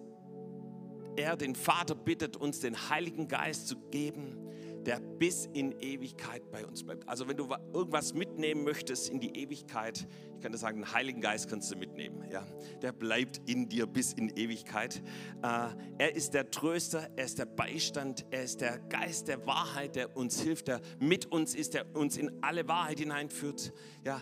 er 1.15 1.37
den 1.37 1.55
Vater 1.55 1.95
bittet, 1.95 2.35
uns 2.35 2.59
den 2.59 2.89
Heiligen 2.89 3.29
Geist 3.29 3.69
zu 3.69 3.77
geben, 3.91 4.37
der 4.85 4.99
bis 4.99 5.45
in 5.53 5.71
Ewigkeit 5.79 6.51
bei 6.51 6.65
uns 6.65 6.83
bleibt. 6.83 7.07
Also 7.07 7.29
wenn 7.29 7.37
du 7.37 7.47
irgendwas 7.73 8.13
mitnehmen 8.13 8.65
möchtest 8.65 9.09
in 9.09 9.21
die 9.21 9.37
Ewigkeit, 9.37 10.05
ich 10.35 10.41
kann 10.41 10.51
dir 10.51 10.57
sagen, 10.57 10.79
den 10.79 10.91
Heiligen 10.91 11.21
Geist 11.21 11.49
kannst 11.49 11.71
du 11.71 11.77
mitnehmen. 11.77 12.29
Ja? 12.29 12.45
Der 12.81 12.91
bleibt 12.91 13.39
in 13.49 13.69
dir 13.69 13.85
bis 13.85 14.11
in 14.11 14.27
Ewigkeit. 14.35 15.01
Äh, 15.41 15.69
er 15.99 16.13
ist 16.13 16.33
der 16.33 16.51
Tröster, 16.51 17.07
er 17.15 17.23
ist 17.23 17.39
der 17.39 17.45
Beistand, 17.45 18.25
er 18.31 18.43
ist 18.43 18.59
der 18.59 18.79
Geist 18.79 19.29
der 19.29 19.47
Wahrheit, 19.47 19.95
der 19.95 20.17
uns 20.17 20.41
hilft, 20.41 20.67
der 20.67 20.81
mit 20.99 21.27
uns 21.27 21.55
ist, 21.55 21.73
der 21.73 21.95
uns 21.95 22.17
in 22.17 22.43
alle 22.43 22.67
Wahrheit 22.67 22.99
hineinführt. 22.99 23.71
Ja? 24.03 24.21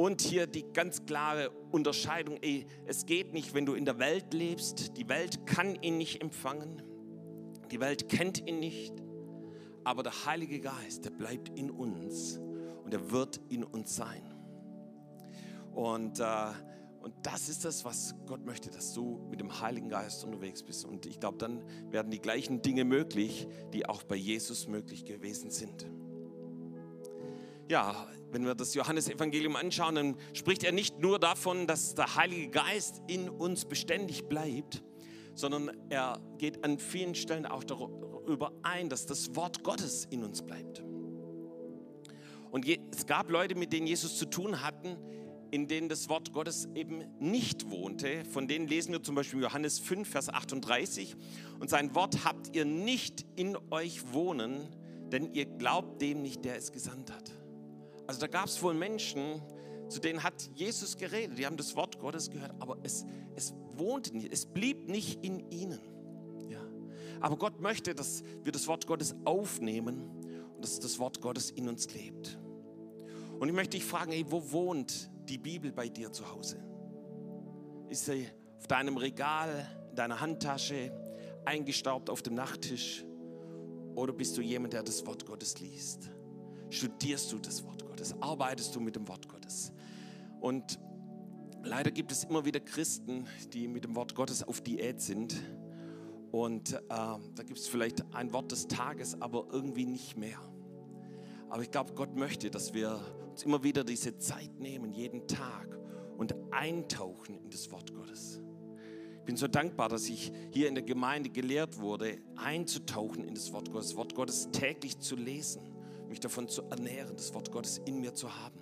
Und 0.00 0.22
hier 0.22 0.46
die 0.46 0.64
ganz 0.72 1.04
klare 1.04 1.50
Unterscheidung, 1.72 2.38
ey, 2.40 2.64
es 2.86 3.04
geht 3.04 3.34
nicht, 3.34 3.52
wenn 3.52 3.66
du 3.66 3.74
in 3.74 3.84
der 3.84 3.98
Welt 3.98 4.32
lebst, 4.32 4.96
die 4.96 5.06
Welt 5.10 5.44
kann 5.46 5.74
ihn 5.82 5.98
nicht 5.98 6.22
empfangen, 6.22 6.80
die 7.70 7.80
Welt 7.80 8.08
kennt 8.08 8.48
ihn 8.48 8.60
nicht, 8.60 8.94
aber 9.84 10.02
der 10.02 10.24
Heilige 10.24 10.58
Geist, 10.58 11.04
der 11.04 11.10
bleibt 11.10 11.50
in 11.50 11.70
uns 11.70 12.40
und 12.82 12.94
er 12.94 13.10
wird 13.10 13.42
in 13.50 13.62
uns 13.62 13.94
sein. 13.94 14.22
Und, 15.74 16.18
äh, 16.18 16.24
und 17.02 17.12
das 17.22 17.50
ist 17.50 17.66
das, 17.66 17.84
was 17.84 18.14
Gott 18.24 18.46
möchte, 18.46 18.70
dass 18.70 18.94
du 18.94 19.20
mit 19.28 19.38
dem 19.38 19.60
Heiligen 19.60 19.90
Geist 19.90 20.24
unterwegs 20.24 20.62
bist. 20.62 20.86
Und 20.86 21.04
ich 21.04 21.20
glaube, 21.20 21.36
dann 21.36 21.62
werden 21.92 22.10
die 22.10 22.20
gleichen 22.20 22.62
Dinge 22.62 22.86
möglich, 22.86 23.46
die 23.74 23.86
auch 23.86 24.02
bei 24.04 24.16
Jesus 24.16 24.66
möglich 24.66 25.04
gewesen 25.04 25.50
sind. 25.50 25.90
Ja, 27.70 28.08
wenn 28.32 28.44
wir 28.44 28.56
das 28.56 28.74
Johannesevangelium 28.74 29.54
anschauen, 29.54 29.94
dann 29.94 30.16
spricht 30.32 30.64
er 30.64 30.72
nicht 30.72 30.98
nur 30.98 31.20
davon, 31.20 31.68
dass 31.68 31.94
der 31.94 32.16
Heilige 32.16 32.48
Geist 32.48 33.00
in 33.06 33.28
uns 33.28 33.64
beständig 33.64 34.24
bleibt, 34.24 34.82
sondern 35.36 35.70
er 35.88 36.20
geht 36.38 36.64
an 36.64 36.80
vielen 36.80 37.14
Stellen 37.14 37.46
auch 37.46 37.62
darüber 37.62 38.50
ein, 38.64 38.88
dass 38.88 39.06
das 39.06 39.36
Wort 39.36 39.62
Gottes 39.62 40.04
in 40.10 40.24
uns 40.24 40.42
bleibt. 40.42 40.82
Und 42.50 42.66
es 42.66 43.06
gab 43.06 43.30
Leute, 43.30 43.54
mit 43.54 43.72
denen 43.72 43.86
Jesus 43.86 44.18
zu 44.18 44.26
tun 44.26 44.62
hatten, 44.62 44.96
in 45.52 45.68
denen 45.68 45.88
das 45.88 46.08
Wort 46.08 46.32
Gottes 46.32 46.66
eben 46.74 47.04
nicht 47.20 47.70
wohnte. 47.70 48.24
Von 48.32 48.48
denen 48.48 48.66
lesen 48.66 48.90
wir 48.90 49.02
zum 49.04 49.14
Beispiel 49.14 49.42
Johannes 49.42 49.78
5, 49.78 50.08
Vers 50.08 50.28
38. 50.28 51.14
Und 51.60 51.70
sein 51.70 51.94
Wort 51.94 52.24
habt 52.24 52.56
ihr 52.56 52.64
nicht 52.64 53.24
in 53.36 53.56
euch 53.70 54.12
wohnen, 54.12 54.74
denn 55.12 55.32
ihr 55.34 55.46
glaubt 55.46 56.02
dem 56.02 56.20
nicht, 56.20 56.44
der 56.44 56.56
es 56.56 56.72
gesandt 56.72 57.12
hat. 57.12 57.39
Also 58.10 58.22
da 58.22 58.26
gab 58.26 58.46
es 58.46 58.60
wohl 58.60 58.74
Menschen, 58.74 59.40
zu 59.88 60.00
denen 60.00 60.24
hat 60.24 60.50
Jesus 60.56 60.96
geredet. 60.96 61.38
Die 61.38 61.46
haben 61.46 61.56
das 61.56 61.76
Wort 61.76 62.00
Gottes 62.00 62.28
gehört, 62.28 62.52
aber 62.58 62.76
es, 62.82 63.04
es 63.36 63.54
wohnte 63.76 64.16
nicht, 64.16 64.32
es 64.32 64.46
blieb 64.46 64.88
nicht 64.88 65.24
in 65.24 65.48
ihnen. 65.52 65.78
Ja. 66.48 66.58
Aber 67.20 67.36
Gott 67.36 67.60
möchte, 67.60 67.94
dass 67.94 68.24
wir 68.42 68.50
das 68.50 68.66
Wort 68.66 68.88
Gottes 68.88 69.14
aufnehmen 69.24 70.10
und 70.56 70.64
dass 70.64 70.80
das 70.80 70.98
Wort 70.98 71.20
Gottes 71.20 71.52
in 71.52 71.68
uns 71.68 71.94
lebt. 71.94 72.36
Und 73.38 73.46
ich 73.46 73.54
möchte 73.54 73.76
dich 73.76 73.84
fragen, 73.84 74.10
hey, 74.10 74.24
wo 74.28 74.50
wohnt 74.50 75.08
die 75.28 75.38
Bibel 75.38 75.70
bei 75.70 75.88
dir 75.88 76.10
zu 76.10 76.28
Hause? 76.32 76.60
Ist 77.90 78.06
sie 78.06 78.26
auf 78.58 78.66
deinem 78.66 78.96
Regal, 78.96 79.68
in 79.90 79.94
deiner 79.94 80.20
Handtasche, 80.20 80.92
eingestaubt 81.44 82.10
auf 82.10 82.22
dem 82.22 82.34
Nachttisch? 82.34 83.04
Oder 83.94 84.12
bist 84.12 84.36
du 84.36 84.40
jemand, 84.40 84.72
der 84.72 84.82
das 84.82 85.06
Wort 85.06 85.24
Gottes 85.24 85.60
liest? 85.60 86.10
Studierst 86.70 87.30
du 87.30 87.38
das 87.38 87.64
Wort 87.64 87.79
Gottes? 88.00 88.14
Arbeitest 88.22 88.74
du 88.74 88.80
mit 88.80 88.96
dem 88.96 89.06
Wort 89.08 89.28
Gottes? 89.28 89.72
Und 90.40 90.78
leider 91.62 91.90
gibt 91.90 92.10
es 92.12 92.24
immer 92.24 92.46
wieder 92.46 92.58
Christen, 92.58 93.26
die 93.52 93.68
mit 93.68 93.84
dem 93.84 93.94
Wort 93.94 94.14
Gottes 94.14 94.42
auf 94.42 94.62
Diät 94.62 95.02
sind. 95.02 95.36
Und 96.32 96.72
äh, 96.72 96.78
da 96.88 97.42
gibt 97.44 97.58
es 97.58 97.68
vielleicht 97.68 98.02
ein 98.14 98.32
Wort 98.32 98.52
des 98.52 98.68
Tages, 98.68 99.20
aber 99.20 99.48
irgendwie 99.52 99.84
nicht 99.84 100.16
mehr. 100.16 100.38
Aber 101.50 101.62
ich 101.62 101.70
glaube, 101.70 101.92
Gott 101.92 102.16
möchte, 102.16 102.50
dass 102.50 102.72
wir 102.72 102.98
uns 103.32 103.42
immer 103.42 103.62
wieder 103.64 103.84
diese 103.84 104.16
Zeit 104.16 104.58
nehmen, 104.58 104.92
jeden 104.92 105.26
Tag 105.26 105.78
und 106.16 106.34
eintauchen 106.52 107.38
in 107.42 107.50
das 107.50 107.70
Wort 107.70 107.92
Gottes. 107.92 108.40
Ich 109.18 109.24
bin 109.26 109.36
so 109.36 109.46
dankbar, 109.46 109.90
dass 109.90 110.08
ich 110.08 110.32
hier 110.52 110.68
in 110.68 110.74
der 110.74 110.84
Gemeinde 110.84 111.28
gelehrt 111.28 111.78
wurde, 111.78 112.16
einzutauchen 112.36 113.24
in 113.24 113.34
das 113.34 113.52
Wort 113.52 113.70
Gottes, 113.70 113.88
das 113.88 113.96
Wort 113.96 114.14
Gottes 114.14 114.48
täglich 114.52 114.98
zu 115.00 115.16
lesen, 115.16 115.60
mich 116.10 116.20
davon 116.20 116.48
zu 116.48 116.62
ernähren, 116.64 117.16
das 117.16 117.32
Wort 117.32 117.50
Gottes 117.50 117.78
in 117.86 118.00
mir 118.00 118.12
zu 118.12 118.34
haben. 118.36 118.60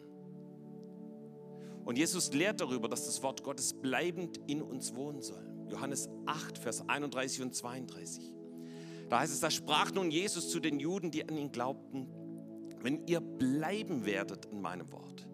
Und 1.85 1.97
Jesus 1.97 2.33
lehrt 2.35 2.61
darüber, 2.61 2.89
dass 2.89 3.07
das 3.07 3.23
Wort 3.23 3.43
Gottes 3.43 3.73
bleibend 3.73 4.39
in 4.47 4.61
uns 4.61 4.95
wohnen 4.95 5.23
soll. 5.23 5.43
Johannes 5.71 6.09
8, 6.27 6.59
Vers 6.59 6.87
31 6.87 7.43
und 7.43 7.55
32. 7.55 8.35
Da 9.09 9.21
heißt 9.21 9.33
es, 9.33 9.41
da 9.41 9.51
sprach 9.51 9.93
nun 9.93 10.11
Jesus 10.11 10.51
zu 10.51 10.61
den 10.61 10.79
Juden, 10.79 11.11
die 11.11 11.27
an 11.27 11.37
ihn 11.37 11.51
glaubten, 11.51 12.07
wenn 12.83 13.07
ihr 13.07 13.21
bleiben 13.21 14.05
werdet 14.05 14.45
in 14.47 14.61
meinem 14.61 14.93
Wort, 14.93 15.27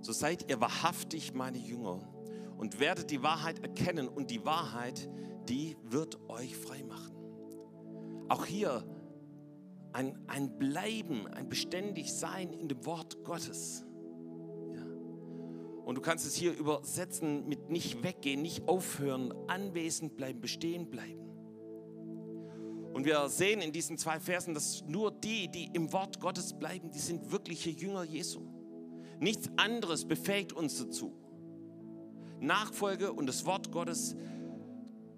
so 0.00 0.12
seid 0.12 0.48
ihr 0.48 0.60
wahrhaftig 0.60 1.34
meine 1.34 1.58
Jünger 1.58 2.00
und 2.56 2.78
werdet 2.78 3.10
die 3.10 3.22
Wahrheit 3.24 3.58
erkennen 3.58 4.08
und 4.08 4.30
die 4.30 4.44
Wahrheit, 4.44 5.10
die 5.48 5.76
wird 5.82 6.18
euch 6.28 6.56
frei 6.56 6.84
machen. 6.84 7.16
Auch 8.28 8.46
hier 8.46 8.84
ein, 9.92 10.18
ein 10.26 10.58
Bleiben, 10.58 11.26
ein 11.28 11.48
beständig 11.48 12.12
Sein 12.12 12.52
in 12.52 12.68
dem 12.68 12.84
Wort 12.84 13.24
Gottes. 13.24 13.84
Und 15.88 15.94
du 15.94 16.02
kannst 16.02 16.26
es 16.26 16.34
hier 16.34 16.52
übersetzen 16.52 17.48
mit 17.48 17.70
nicht 17.70 18.02
weggehen, 18.02 18.42
nicht 18.42 18.68
aufhören, 18.68 19.32
anwesend 19.46 20.16
bleiben, 20.16 20.38
bestehen 20.38 20.90
bleiben. 20.90 21.28
Und 22.92 23.06
wir 23.06 23.26
sehen 23.30 23.62
in 23.62 23.72
diesen 23.72 23.96
zwei 23.96 24.20
Versen, 24.20 24.52
dass 24.52 24.84
nur 24.86 25.10
die, 25.10 25.48
die 25.48 25.70
im 25.72 25.90
Wort 25.94 26.20
Gottes 26.20 26.52
bleiben, 26.52 26.90
die 26.90 26.98
sind 26.98 27.32
wirkliche 27.32 27.70
Jünger 27.70 28.04
Jesu. 28.04 28.42
Nichts 29.18 29.48
anderes 29.56 30.04
befähigt 30.04 30.52
uns 30.52 30.76
dazu. 30.78 31.14
Nachfolge 32.38 33.10
und 33.12 33.26
das 33.26 33.46
Wort 33.46 33.72
Gottes 33.72 34.14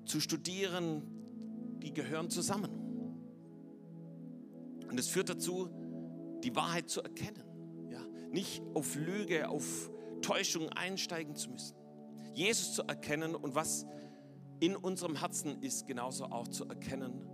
zu 0.05 0.21
studieren, 0.21 1.03
die 1.83 1.93
gehören 1.93 2.31
zusammen. 2.31 2.80
Und 4.91 4.99
es 4.99 5.09
führt 5.09 5.29
dazu, 5.29 5.69
die 6.43 6.55
Wahrheit 6.57 6.89
zu 6.89 7.03
erkennen. 7.03 7.45
Ja? 7.91 8.01
Nicht 8.31 8.63
auf 8.75 8.97
Lüge, 8.97 9.49
auf 9.49 9.91
Täuschung 10.21 10.69
einsteigen 10.71 11.37
zu 11.37 11.51
müssen. 11.51 11.77
Jesus 12.35 12.75
zu 12.75 12.83
erkennen 12.83 13.35
und 13.35 13.55
was 13.55 13.87
in 14.61 14.77
unserem 14.77 15.17
Herzen 15.17 15.63
ist, 15.63 15.87
genauso 15.87 16.27
auch 16.27 16.49
zu 16.49 16.67
erkennen, 16.67 17.27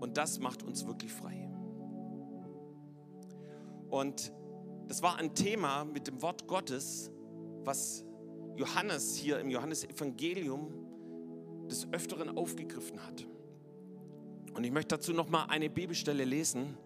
Und 0.00 0.16
das 0.16 0.40
macht 0.40 0.64
uns 0.64 0.86
wirklich 0.86 1.12
frei. 1.12 1.48
Und 3.88 4.32
das 4.88 5.02
war 5.02 5.16
ein 5.16 5.34
Thema 5.34 5.84
mit 5.84 6.08
dem 6.08 6.20
Wort 6.22 6.48
Gottes, 6.48 7.10
was 7.64 8.04
Johannes 8.56 9.14
hier 9.14 9.38
im 9.38 9.48
Johannesevangelium 9.48 10.72
des 11.68 11.86
Öfteren 11.92 12.36
aufgegriffen 12.36 13.06
hat. 13.06 13.26
Und 14.54 14.64
ich 14.64 14.70
möchte 14.70 14.96
dazu 14.96 15.12
noch 15.12 15.28
mal 15.28 15.46
eine 15.46 15.70
Bibelstelle 15.70 16.24
lesen, 16.24 16.76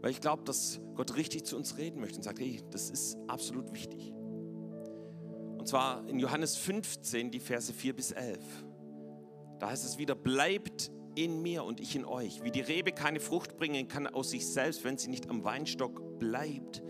weil 0.00 0.10
ich 0.10 0.20
glaube, 0.20 0.44
dass 0.44 0.80
Gott 0.94 1.16
richtig 1.16 1.44
zu 1.44 1.56
uns 1.56 1.78
reden 1.78 2.00
möchte 2.00 2.16
und 2.16 2.22
sagt, 2.22 2.40
hey, 2.40 2.60
das 2.70 2.90
ist 2.90 3.16
absolut 3.26 3.72
wichtig. 3.72 4.12
Und 5.58 5.68
zwar 5.68 6.06
in 6.08 6.18
Johannes 6.18 6.56
15, 6.56 7.30
die 7.30 7.40
Verse 7.40 7.72
4 7.72 7.94
bis 7.94 8.12
11. 8.12 8.38
Da 9.58 9.70
heißt 9.70 9.84
es 9.84 9.96
wieder, 9.96 10.14
bleibt 10.14 10.90
in 11.14 11.40
mir 11.40 11.64
und 11.64 11.80
ich 11.80 11.96
in 11.96 12.04
euch. 12.04 12.42
Wie 12.42 12.50
die 12.50 12.60
Rebe 12.60 12.92
keine 12.92 13.20
Frucht 13.20 13.56
bringen 13.56 13.88
kann 13.88 14.06
aus 14.06 14.30
sich 14.30 14.46
selbst, 14.46 14.84
wenn 14.84 14.98
sie 14.98 15.08
nicht 15.08 15.30
am 15.30 15.44
Weinstock 15.44 16.18
bleibt, 16.18 16.82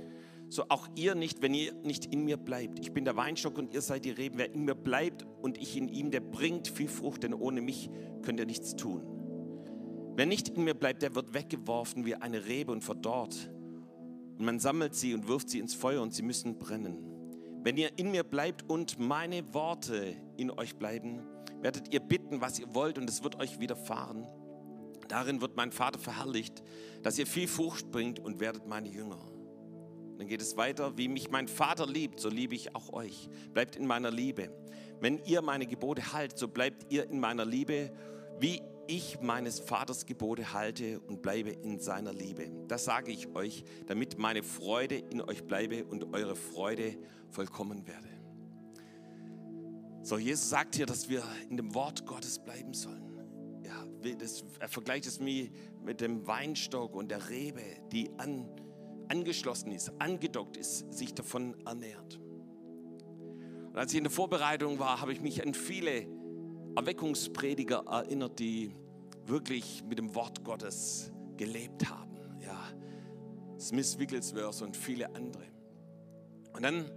so 0.49 0.65
auch 0.69 0.89
ihr 0.95 1.15
nicht, 1.15 1.43
wenn 1.43 1.55
ihr 1.55 1.73
nicht 1.83 2.07
in 2.07 2.25
mir 2.25 2.37
bleibt. 2.37 2.79
Ich 2.79 2.93
bin 2.93 3.05
der 3.05 3.17
Weinstock 3.17 3.59
und 3.59 3.73
ihr 3.73 3.81
seid 3.81 4.05
die 4.05 4.11
Reben. 4.11 4.39
Wer 4.39 4.53
in 4.53 4.65
mir 4.65 4.75
bleibt 4.75 5.25
und 5.43 5.59
ich 5.59 5.77
in 5.77 5.89
ihm, 5.89 6.11
der 6.11 6.21
bringt 6.21 6.69
viel 6.69 6.89
Frucht, 6.89 7.23
denn 7.23 7.35
ohne 7.35 7.61
mich 7.61 7.91
könnt 8.23 8.41
ihr 8.41 8.47
nichts 8.47 8.77
tun. 8.77 9.14
Wer 10.17 10.27
nicht 10.27 10.49
in 10.49 10.65
mir 10.65 10.75
bleibt, 10.75 11.03
der 11.03 11.15
wird 11.15 11.35
weggeworfen 11.35 12.05
wie 12.05 12.15
eine 12.15 12.47
Rebe 12.47 12.71
und 12.71 12.83
verdorrt. 12.83 13.51
Und 14.39 14.45
man 14.45 14.61
sammelt 14.61 14.95
sie 14.95 15.15
und 15.15 15.27
wirft 15.27 15.51
sie 15.51 15.59
ins 15.59 15.75
Feuer 15.75 16.03
und 16.03 16.15
sie 16.15 16.23
müssen 16.23 16.59
brennen. 16.59 16.99
Wenn 17.63 17.77
ihr 17.77 17.91
in 17.99 18.11
mir 18.11 18.25
bleibt 18.25 18.69
und 18.69 18.99
meine 18.99 19.55
Worte 19.55 20.15
in 20.37 20.51
euch 20.51 20.77
bleiben, 20.77 21.23
werdet 21.63 21.93
ihr 21.93 22.01
bitten, 22.01 22.41
was 22.41 22.59
ihr 22.59 22.73
wollt 22.75 22.99
und 22.99 23.09
es 23.09 23.25
wird 23.25 23.41
euch 23.41 23.59
widerfahren. 23.59 24.27
Darin 25.09 25.41
wird 25.41 25.57
mein 25.57 25.73
Vater 25.73 25.99
verherrlicht, 25.99 26.63
dass 27.03 27.19
ihr 27.19 27.27
viel 27.27 27.49
Frucht 27.49 27.91
bringt 27.91 28.21
und 28.21 28.39
werdet 28.39 28.67
meine 28.67 28.89
Jünger. 28.89 29.19
Dann 30.19 30.29
geht 30.29 30.41
es 30.41 30.57
weiter, 30.57 30.97
wie 30.97 31.09
mich 31.09 31.31
mein 31.31 31.49
Vater 31.49 31.87
liebt, 31.87 32.21
so 32.21 32.29
liebe 32.29 32.55
ich 32.55 32.75
auch 32.77 32.93
euch. 32.93 33.29
Bleibt 33.53 33.77
in 33.77 33.87
meiner 33.87 34.11
Liebe. 34.11 34.51
Wenn 35.01 35.19
ihr 35.25 35.43
meine 35.43 35.67
Gebote 35.67 36.13
haltet, 36.13 36.39
so 36.39 36.49
bleibt 36.49 36.93
ihr 36.93 37.09
in 37.11 37.19
meiner 37.19 37.45
Liebe, 37.45 37.93
wie 38.39 38.63
ich 38.87 39.21
meines 39.21 39.61
Vaters 39.61 40.07
Gebote 40.07 40.53
halte 40.53 41.01
und 41.01 41.23
bleibe 41.23 41.51
in 41.51 41.79
seiner 41.79 42.13
Liebe. 42.13 42.51
Das 42.69 42.85
sage 42.85 43.13
ich 43.13 43.35
euch, 43.35 43.65
damit 43.87 44.19
meine 44.19 44.43
Freude 44.43 44.97
in 44.97 45.21
euch 45.21 45.45
bleibe 45.45 45.85
und 45.85 46.15
eure 46.15 46.37
Freude 46.37 46.97
vollkommen 47.31 47.87
werde. 47.87 48.09
So, 50.03 50.19
Jesus 50.19 50.51
sagt 50.51 50.77
hier, 50.77 50.87
dass 50.87 51.09
wir 51.09 51.23
in 51.49 51.57
dem 51.57 51.75
Wort 51.75 52.05
Gottes 52.07 52.39
bleiben 52.39 52.75
sollen. 52.75 53.63
Ja, 53.63 53.87
das, 54.19 54.45
er 54.59 54.69
vergleicht 54.69 55.07
es 55.07 55.19
mir 55.19 55.49
mit 55.83 56.01
dem 56.01 56.27
Weinstock 56.27 56.95
und 56.95 57.11
der 57.11 57.31
Rebe, 57.31 57.63
die 57.91 58.11
an, 58.19 58.47
angeschlossen 59.09 59.73
ist, 59.73 59.93
angedockt 59.99 60.59
ist, 60.59 60.93
sich 60.93 61.15
davon 61.15 61.57
ernährt. 61.65 62.21
Und 63.75 63.77
als 63.77 63.93
ich 63.93 63.99
in 63.99 64.05
der 64.05 64.13
Vorbereitung 64.13 64.79
war, 64.79 65.01
habe 65.01 65.13
ich 65.13 65.21
mich 65.21 65.45
an 65.45 65.55
viele 65.55 66.07
Erweckungsprediger 66.77 67.85
erinnert, 67.87 68.39
die 68.39 68.75
wirklich 69.27 69.83
mit 69.89 69.99
dem 69.99 70.15
Wort 70.15 70.45
Gottes 70.45 71.13
gelebt 71.37 71.89
haben. 71.89 72.17
Ja, 72.41 72.59
Smith 73.59 73.99
Wigglesworth 73.99 74.63
und 74.63 74.77
viele 74.77 75.15
andere. 75.15 75.45
Und 76.53 76.63
dann 76.63 76.91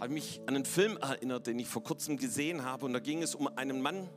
habe 0.00 0.06
ich 0.06 0.12
mich 0.12 0.40
an 0.46 0.56
einen 0.56 0.64
Film 0.64 0.96
erinnert, 0.96 1.46
den 1.46 1.58
ich 1.58 1.66
vor 1.66 1.82
kurzem 1.82 2.16
gesehen 2.16 2.64
habe. 2.64 2.86
Und 2.86 2.92
da 2.92 3.00
ging 3.00 3.22
es 3.22 3.34
um 3.34 3.48
einen 3.48 3.82
Mann, 3.82 4.08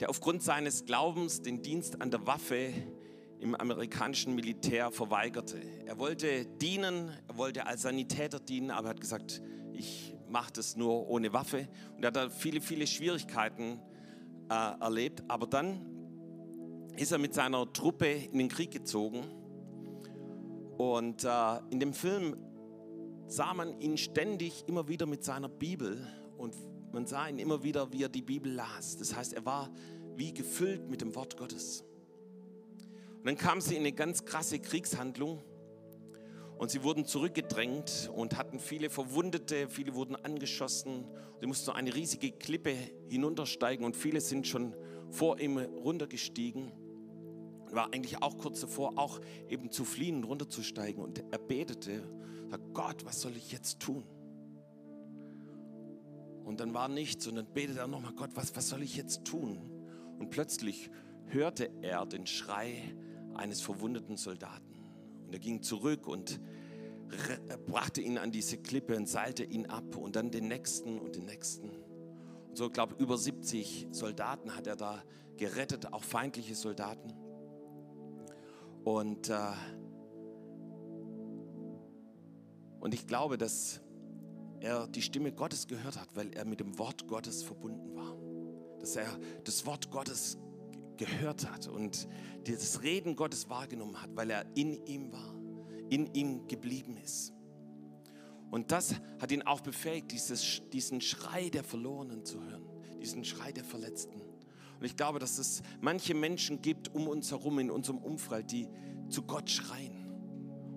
der 0.00 0.10
aufgrund 0.10 0.42
seines 0.42 0.84
Glaubens 0.84 1.42
den 1.42 1.62
Dienst 1.62 2.00
an 2.00 2.10
der 2.10 2.26
Waffe 2.26 2.72
im 3.38 3.54
amerikanischen 3.54 4.34
Militär 4.34 4.90
verweigerte. 4.90 5.60
Er 5.84 5.98
wollte 5.98 6.46
dienen, 6.46 7.10
er 7.28 7.36
wollte 7.36 7.66
als 7.66 7.82
Sanitäter 7.82 8.40
dienen, 8.40 8.70
aber 8.70 8.88
er 8.88 8.90
hat 8.90 9.00
gesagt, 9.00 9.42
ich 9.72 10.15
macht 10.28 10.58
es 10.58 10.76
nur 10.76 11.08
ohne 11.08 11.32
Waffe. 11.32 11.68
Und 11.96 12.04
er 12.04 12.08
hat 12.08 12.16
da 12.16 12.28
viele, 12.28 12.60
viele 12.60 12.86
Schwierigkeiten 12.86 13.80
äh, 14.50 14.80
erlebt. 14.80 15.22
Aber 15.28 15.46
dann 15.46 15.86
ist 16.96 17.12
er 17.12 17.18
mit 17.18 17.34
seiner 17.34 17.72
Truppe 17.72 18.06
in 18.06 18.38
den 18.38 18.48
Krieg 18.48 18.70
gezogen. 18.70 19.24
Und 20.78 21.24
äh, 21.24 21.58
in 21.70 21.80
dem 21.80 21.92
Film 21.92 22.36
sah 23.26 23.54
man 23.54 23.80
ihn 23.80 23.96
ständig 23.96 24.64
immer 24.66 24.88
wieder 24.88 25.06
mit 25.06 25.24
seiner 25.24 25.48
Bibel 25.48 26.06
und 26.38 26.54
man 26.92 27.06
sah 27.06 27.28
ihn 27.28 27.38
immer 27.38 27.62
wieder, 27.62 27.92
wie 27.92 28.04
er 28.04 28.08
die 28.08 28.22
Bibel 28.22 28.52
las. 28.52 28.96
Das 28.96 29.14
heißt, 29.16 29.32
er 29.32 29.44
war 29.44 29.70
wie 30.16 30.32
gefüllt 30.32 30.88
mit 30.88 31.00
dem 31.00 31.14
Wort 31.14 31.36
Gottes. 31.36 31.84
Und 33.18 33.26
dann 33.26 33.36
kam 33.36 33.60
sie 33.60 33.74
in 33.74 33.80
eine 33.80 33.92
ganz 33.92 34.24
krasse 34.24 34.58
Kriegshandlung 34.58 35.42
und 36.58 36.70
sie 36.70 36.82
wurden 36.82 37.04
zurückgedrängt 37.04 38.10
und 38.14 38.38
hatten 38.38 38.58
viele 38.58 38.88
Verwundete, 38.88 39.68
viele 39.68 39.94
wurden 39.94 40.16
angeschossen. 40.16 41.04
Sie 41.40 41.46
mussten 41.46 41.70
eine 41.70 41.94
riesige 41.94 42.32
Klippe 42.32 42.74
hinuntersteigen 43.08 43.84
und 43.84 43.96
viele 43.96 44.20
sind 44.20 44.46
schon 44.46 44.74
vor 45.10 45.38
ihm 45.38 45.58
runtergestiegen. 45.58 46.72
War 47.70 47.92
eigentlich 47.92 48.22
auch 48.22 48.38
kurz 48.38 48.60
davor, 48.60 48.96
auch 48.96 49.20
eben 49.48 49.70
zu 49.70 49.84
fliehen 49.84 50.24
runterzusteigen. 50.24 51.02
Und 51.02 51.22
er 51.30 51.38
betete, 51.38 52.08
sagt, 52.50 52.72
Gott, 52.72 53.04
was 53.04 53.20
soll 53.20 53.36
ich 53.36 53.52
jetzt 53.52 53.80
tun? 53.80 54.04
Und 56.44 56.60
dann 56.60 56.72
war 56.72 56.88
nichts 56.88 57.26
und 57.26 57.34
dann 57.34 57.52
betete 57.52 57.80
er 57.80 57.88
nochmal, 57.88 58.12
Gott, 58.14 58.30
was, 58.34 58.54
was 58.56 58.68
soll 58.68 58.82
ich 58.82 58.96
jetzt 58.96 59.24
tun? 59.24 59.58
Und 60.18 60.30
plötzlich 60.30 60.90
hörte 61.26 61.70
er 61.82 62.06
den 62.06 62.26
Schrei 62.26 62.94
eines 63.34 63.60
verwundeten 63.60 64.16
Soldaten. 64.16 64.65
Und 65.26 65.34
er 65.34 65.40
ging 65.40 65.62
zurück 65.62 66.06
und 66.06 66.40
brachte 67.66 68.00
ihn 68.00 68.18
an 68.18 68.32
diese 68.32 68.58
Klippe 68.58 68.96
und 68.96 69.08
seilte 69.08 69.44
ihn 69.44 69.66
ab 69.66 69.96
und 69.96 70.16
dann 70.16 70.30
den 70.30 70.48
nächsten 70.48 70.98
und 70.98 71.16
den 71.16 71.24
nächsten. 71.24 71.70
Und 72.48 72.56
so, 72.56 72.70
glaube 72.70 72.94
ich, 72.94 73.00
über 73.00 73.18
70 73.18 73.88
Soldaten 73.90 74.56
hat 74.56 74.66
er 74.66 74.76
da 74.76 75.02
gerettet, 75.36 75.92
auch 75.92 76.02
feindliche 76.02 76.54
Soldaten. 76.54 77.12
Und, 78.84 79.30
äh, 79.30 79.52
und 82.80 82.94
ich 82.94 83.06
glaube, 83.06 83.36
dass 83.36 83.80
er 84.60 84.86
die 84.88 85.02
Stimme 85.02 85.32
Gottes 85.32 85.66
gehört 85.66 86.00
hat, 86.00 86.14
weil 86.14 86.32
er 86.34 86.44
mit 86.44 86.60
dem 86.60 86.78
Wort 86.78 87.06
Gottes 87.08 87.42
verbunden 87.42 87.94
war. 87.94 88.16
Dass 88.80 88.96
er 88.96 89.08
das 89.44 89.66
Wort 89.66 89.90
Gottes 89.90 90.38
gehört 90.96 91.50
hat 91.50 91.68
und 91.68 92.08
das 92.44 92.82
Reden 92.82 93.16
Gottes 93.16 93.48
wahrgenommen 93.48 94.00
hat, 94.00 94.10
weil 94.14 94.30
er 94.30 94.46
in 94.54 94.84
ihm 94.86 95.12
war, 95.12 95.34
in 95.88 96.12
ihm 96.14 96.46
geblieben 96.48 96.96
ist. 96.96 97.32
Und 98.50 98.70
das 98.72 98.94
hat 99.20 99.32
ihn 99.32 99.42
auch 99.42 99.60
befähigt, 99.60 100.12
dieses, 100.12 100.62
diesen 100.72 101.00
Schrei 101.00 101.48
der 101.50 101.64
Verlorenen 101.64 102.24
zu 102.24 102.42
hören, 102.42 102.64
diesen 103.00 103.24
Schrei 103.24 103.52
der 103.52 103.64
Verletzten. 103.64 104.20
Und 104.78 104.84
ich 104.84 104.96
glaube, 104.96 105.18
dass 105.18 105.38
es 105.38 105.62
manche 105.80 106.14
Menschen 106.14 106.62
gibt 106.62 106.94
um 106.94 107.08
uns 107.08 107.30
herum, 107.30 107.58
in 107.58 107.70
unserem 107.70 107.98
Umfeld, 107.98 108.52
die 108.52 108.68
zu 109.08 109.22
Gott 109.22 109.50
schreien. 109.50 110.06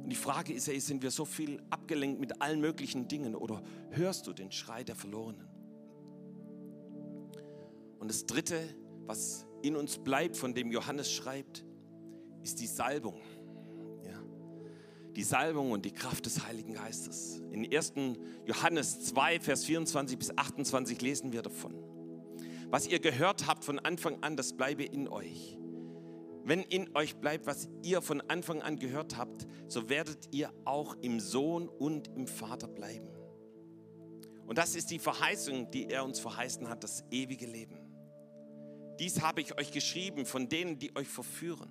Und 0.03 0.09
die 0.09 0.15
Frage 0.15 0.53
ist 0.53 0.67
ja, 0.67 0.79
sind 0.79 1.03
wir 1.03 1.11
so 1.11 1.25
viel 1.25 1.61
abgelenkt 1.69 2.19
mit 2.19 2.41
allen 2.41 2.61
möglichen 2.61 3.07
Dingen 3.07 3.35
oder 3.35 3.61
hörst 3.91 4.25
du 4.25 4.33
den 4.33 4.51
Schrei 4.51 4.83
der 4.83 4.95
Verlorenen? 4.95 5.47
Und 7.99 8.09
das 8.09 8.25
Dritte, 8.25 8.57
was 9.05 9.45
in 9.61 9.75
uns 9.75 9.97
bleibt, 9.97 10.37
von 10.37 10.53
dem 10.53 10.71
Johannes 10.71 11.11
schreibt, 11.11 11.65
ist 12.43 12.59
die 12.59 12.67
Salbung. 12.67 13.19
Ja. 14.05 14.21
Die 15.15 15.23
Salbung 15.23 15.71
und 15.71 15.85
die 15.85 15.91
Kraft 15.91 16.25
des 16.25 16.45
Heiligen 16.45 16.73
Geistes. 16.73 17.41
In 17.51 17.71
1. 17.71 17.93
Johannes 18.45 19.01
2, 19.05 19.39
Vers 19.39 19.65
24 19.65 20.17
bis 20.17 20.37
28 20.37 21.01
lesen 21.01 21.31
wir 21.31 21.41
davon. 21.41 21.75
Was 22.69 22.87
ihr 22.87 22.99
gehört 22.99 23.47
habt 23.47 23.63
von 23.65 23.79
Anfang 23.79 24.21
an, 24.21 24.37
das 24.37 24.53
bleibe 24.53 24.83
in 24.83 25.07
euch. 25.07 25.57
Wenn 26.43 26.61
in 26.61 26.95
euch 26.95 27.15
bleibt, 27.17 27.47
was 27.47 27.69
ihr 27.83 28.01
von 28.01 28.21
Anfang 28.21 28.61
an 28.61 28.79
gehört 28.79 29.17
habt, 29.17 29.47
so 29.67 29.89
werdet 29.89 30.29
ihr 30.31 30.51
auch 30.65 30.95
im 31.01 31.19
Sohn 31.19 31.67
und 31.67 32.07
im 32.15 32.27
Vater 32.27 32.67
bleiben. 32.67 33.09
Und 34.47 34.57
das 34.57 34.75
ist 34.75 34.89
die 34.89 34.97
Verheißung, 34.97 35.69
die 35.69 35.89
er 35.89 36.03
uns 36.03 36.19
verheißen 36.19 36.69
hat, 36.69 36.83
das 36.83 37.03
ewige 37.11 37.45
Leben. 37.45 37.88
Dies 38.99 39.21
habe 39.21 39.39
ich 39.41 39.57
euch 39.57 39.71
geschrieben 39.71 40.25
von 40.25 40.49
denen, 40.49 40.77
die 40.77 40.95
euch 40.95 41.07
verführen. 41.07 41.69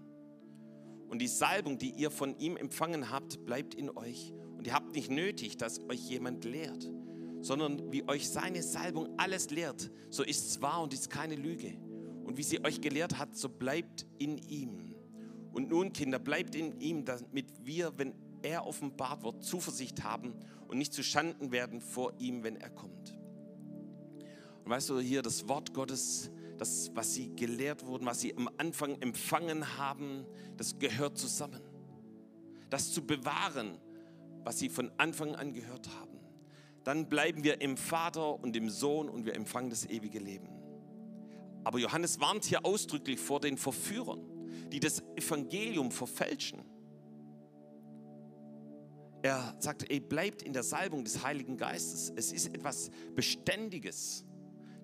Und 1.08 1.20
die 1.20 1.28
Salbung, 1.28 1.78
die 1.78 1.90
ihr 1.90 2.10
von 2.10 2.38
ihm 2.38 2.56
empfangen 2.56 3.10
habt, 3.10 3.44
bleibt 3.44 3.74
in 3.74 3.90
euch. 3.90 4.32
Und 4.56 4.66
ihr 4.66 4.72
habt 4.72 4.94
nicht 4.94 5.10
nötig, 5.10 5.56
dass 5.56 5.80
euch 5.88 6.00
jemand 6.00 6.44
lehrt, 6.44 6.90
sondern 7.40 7.92
wie 7.92 8.06
euch 8.08 8.28
seine 8.28 8.62
Salbung 8.62 9.08
alles 9.18 9.50
lehrt, 9.50 9.90
so 10.10 10.22
ist 10.22 10.46
es 10.46 10.62
wahr 10.62 10.82
und 10.82 10.92
ist 10.92 11.10
keine 11.10 11.36
Lüge. 11.36 11.78
Und 12.24 12.36
wie 12.36 12.42
sie 12.42 12.64
euch 12.64 12.80
gelehrt 12.80 13.18
hat, 13.18 13.36
so 13.36 13.48
bleibt 13.48 14.06
in 14.18 14.38
ihm. 14.38 14.94
Und 15.52 15.70
nun, 15.70 15.92
Kinder, 15.92 16.18
bleibt 16.18 16.54
in 16.54 16.80
ihm, 16.80 17.04
damit 17.04 17.64
wir, 17.64 17.92
wenn 17.96 18.14
er 18.42 18.66
offenbart 18.66 19.22
wird, 19.22 19.42
Zuversicht 19.44 20.02
haben 20.02 20.34
und 20.66 20.78
nicht 20.78 20.92
zu 20.92 21.02
Schanden 21.02 21.52
werden 21.52 21.80
vor 21.80 22.12
ihm, 22.18 22.42
wenn 22.42 22.56
er 22.56 22.70
kommt. 22.70 23.18
Und 24.64 24.70
weißt 24.70 24.90
du, 24.90 25.00
hier 25.00 25.22
das 25.22 25.48
Wort 25.48 25.72
Gottes 25.72 26.30
das, 26.58 26.90
was 26.94 27.14
sie 27.14 27.34
gelehrt 27.34 27.86
wurden, 27.86 28.06
was 28.06 28.20
sie 28.20 28.36
am 28.36 28.50
Anfang 28.58 29.00
empfangen 29.00 29.78
haben, 29.78 30.26
das 30.56 30.78
gehört 30.78 31.16
zusammen. 31.16 31.62
Das 32.70 32.92
zu 32.92 33.06
bewahren, 33.06 33.78
was 34.44 34.58
sie 34.58 34.68
von 34.68 34.90
Anfang 34.98 35.34
an 35.34 35.52
gehört 35.52 35.88
haben. 35.98 36.18
Dann 36.84 37.08
bleiben 37.08 37.44
wir 37.44 37.60
im 37.60 37.76
Vater 37.76 38.42
und 38.42 38.56
im 38.56 38.70
Sohn 38.70 39.08
und 39.08 39.24
wir 39.24 39.34
empfangen 39.34 39.70
das 39.70 39.86
ewige 39.86 40.18
Leben. 40.18 40.48
Aber 41.64 41.78
Johannes 41.78 42.20
warnt 42.20 42.44
hier 42.44 42.64
ausdrücklich 42.64 43.20
vor 43.20 43.40
den 43.40 43.58
Verführern, 43.58 44.22
die 44.70 44.80
das 44.80 45.02
Evangelium 45.16 45.90
verfälschen. 45.90 46.60
Er 49.22 49.56
sagt, 49.58 49.90
ey, 49.90 50.00
bleibt 50.00 50.42
in 50.42 50.52
der 50.52 50.62
Salbung 50.62 51.04
des 51.04 51.22
Heiligen 51.22 51.56
Geistes. 51.56 52.12
Es 52.14 52.32
ist 52.32 52.54
etwas 52.54 52.90
Beständiges. 53.14 54.24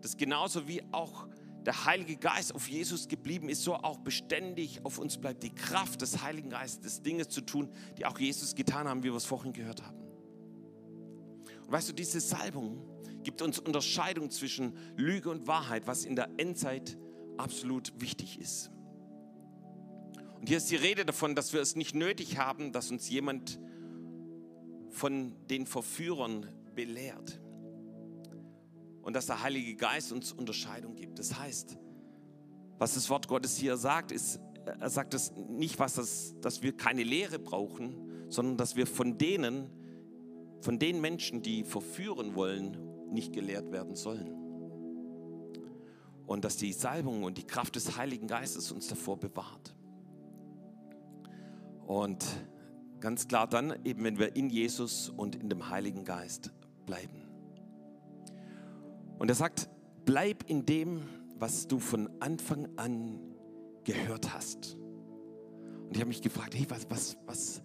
Das 0.00 0.16
genauso 0.16 0.66
wie 0.66 0.82
auch 0.92 1.28
der 1.64 1.86
Heilige 1.86 2.16
Geist 2.16 2.54
auf 2.54 2.68
Jesus 2.68 3.08
geblieben 3.08 3.48
ist, 3.48 3.62
so 3.62 3.74
auch 3.74 3.98
beständig 3.98 4.84
auf 4.84 4.98
uns 4.98 5.18
bleibt 5.18 5.42
die 5.42 5.54
Kraft 5.54 6.02
des 6.02 6.22
Heiligen 6.22 6.50
Geistes, 6.50 7.02
Dinge 7.02 7.26
zu 7.26 7.40
tun, 7.40 7.70
die 7.96 8.04
auch 8.06 8.18
Jesus 8.18 8.54
getan 8.54 8.86
haben, 8.86 9.02
wie 9.02 9.10
wir 9.10 9.16
es 9.16 9.24
vorhin 9.24 9.52
gehört 9.52 9.82
haben. 9.82 9.98
Und 11.64 11.72
weißt 11.72 11.88
du, 11.88 11.92
diese 11.94 12.20
Salbung 12.20 12.86
gibt 13.22 13.40
uns 13.40 13.58
Unterscheidung 13.58 14.30
zwischen 14.30 14.76
Lüge 14.96 15.30
und 15.30 15.46
Wahrheit, 15.46 15.86
was 15.86 16.04
in 16.04 16.16
der 16.16 16.28
Endzeit 16.36 16.98
absolut 17.38 17.92
wichtig 17.98 18.38
ist. 18.38 18.70
Und 20.38 20.48
hier 20.48 20.58
ist 20.58 20.70
die 20.70 20.76
Rede 20.76 21.06
davon, 21.06 21.34
dass 21.34 21.54
wir 21.54 21.62
es 21.62 21.74
nicht 21.74 21.94
nötig 21.94 22.36
haben, 22.36 22.72
dass 22.72 22.90
uns 22.90 23.08
jemand 23.08 23.58
von 24.90 25.34
den 25.48 25.66
Verführern 25.66 26.46
belehrt 26.74 27.40
und 29.04 29.14
dass 29.14 29.26
der 29.26 29.42
Heilige 29.42 29.76
Geist 29.76 30.12
uns 30.12 30.32
Unterscheidung 30.32 30.96
gibt. 30.96 31.18
Das 31.18 31.38
heißt, 31.38 31.76
was 32.78 32.94
das 32.94 33.08
Wort 33.10 33.28
Gottes 33.28 33.56
hier 33.56 33.76
sagt, 33.76 34.10
ist, 34.10 34.40
er 34.64 34.88
sagt 34.88 35.12
es 35.12 35.32
nicht, 35.36 35.78
was 35.78 35.94
das, 35.94 36.34
dass 36.40 36.62
wir 36.62 36.74
keine 36.74 37.04
Lehre 37.04 37.38
brauchen, 37.38 38.30
sondern 38.30 38.56
dass 38.56 38.76
wir 38.76 38.86
von 38.86 39.18
denen, 39.18 39.70
von 40.62 40.78
den 40.78 41.02
Menschen, 41.02 41.42
die 41.42 41.64
verführen 41.64 42.34
wollen, 42.34 42.78
nicht 43.12 43.34
gelehrt 43.34 43.70
werden 43.70 43.94
sollen. 43.94 44.32
Und 46.26 46.46
dass 46.46 46.56
die 46.56 46.72
Salbung 46.72 47.24
und 47.24 47.36
die 47.36 47.46
Kraft 47.46 47.76
des 47.76 47.98
Heiligen 47.98 48.26
Geistes 48.26 48.72
uns 48.72 48.88
davor 48.88 49.18
bewahrt. 49.18 49.74
Und 51.86 52.24
ganz 53.00 53.28
klar 53.28 53.46
dann 53.46 53.74
eben, 53.84 54.02
wenn 54.04 54.18
wir 54.18 54.34
in 54.34 54.48
Jesus 54.48 55.10
und 55.10 55.36
in 55.36 55.50
dem 55.50 55.68
Heiligen 55.68 56.04
Geist 56.04 56.54
bleiben. 56.86 57.23
Und 59.24 59.30
er 59.30 59.36
sagt, 59.36 59.70
bleib 60.04 60.50
in 60.50 60.66
dem, 60.66 61.00
was 61.38 61.66
du 61.66 61.78
von 61.78 62.10
Anfang 62.20 62.68
an 62.76 63.18
gehört 63.84 64.34
hast. 64.34 64.74
Und 64.74 65.92
ich 65.92 66.00
habe 66.00 66.08
mich 66.08 66.20
gefragt, 66.20 66.54
hey, 66.54 66.66
was, 66.68 66.86
was, 66.90 67.16
was 67.24 67.62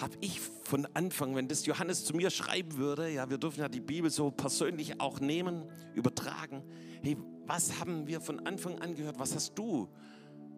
habe 0.00 0.16
ich 0.20 0.40
von 0.40 0.84
Anfang, 0.94 1.36
wenn 1.36 1.46
das 1.46 1.64
Johannes 1.64 2.04
zu 2.04 2.16
mir 2.16 2.30
schreiben 2.30 2.76
würde, 2.76 3.08
ja, 3.08 3.30
wir 3.30 3.38
dürfen 3.38 3.60
ja 3.60 3.68
die 3.68 3.78
Bibel 3.78 4.10
so 4.10 4.32
persönlich 4.32 5.00
auch 5.00 5.20
nehmen, 5.20 5.70
übertragen. 5.94 6.64
Hey, 7.04 7.16
was 7.46 7.78
haben 7.78 8.08
wir 8.08 8.20
von 8.20 8.44
Anfang 8.44 8.80
an 8.80 8.96
gehört? 8.96 9.20
Was 9.20 9.32
hast 9.32 9.56
du, 9.56 9.88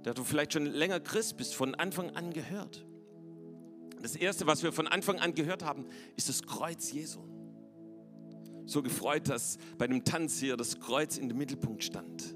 der 0.06 0.14
du 0.14 0.24
vielleicht 0.24 0.54
schon 0.54 0.64
länger 0.64 0.98
Christ 0.98 1.36
bist, 1.36 1.54
von 1.54 1.74
Anfang 1.74 2.16
an 2.16 2.32
gehört? 2.32 2.86
Das 4.00 4.16
Erste, 4.16 4.46
was 4.46 4.62
wir 4.62 4.72
von 4.72 4.86
Anfang 4.86 5.18
an 5.18 5.34
gehört 5.34 5.62
haben, 5.62 5.84
ist 6.16 6.30
das 6.30 6.42
Kreuz 6.42 6.90
Jesu 6.90 7.37
so 8.68 8.82
gefreut, 8.82 9.28
dass 9.28 9.58
bei 9.78 9.86
dem 9.86 10.04
Tanz 10.04 10.38
hier 10.38 10.56
das 10.56 10.78
Kreuz 10.78 11.16
in 11.16 11.28
dem 11.28 11.38
Mittelpunkt 11.38 11.82
stand. 11.82 12.34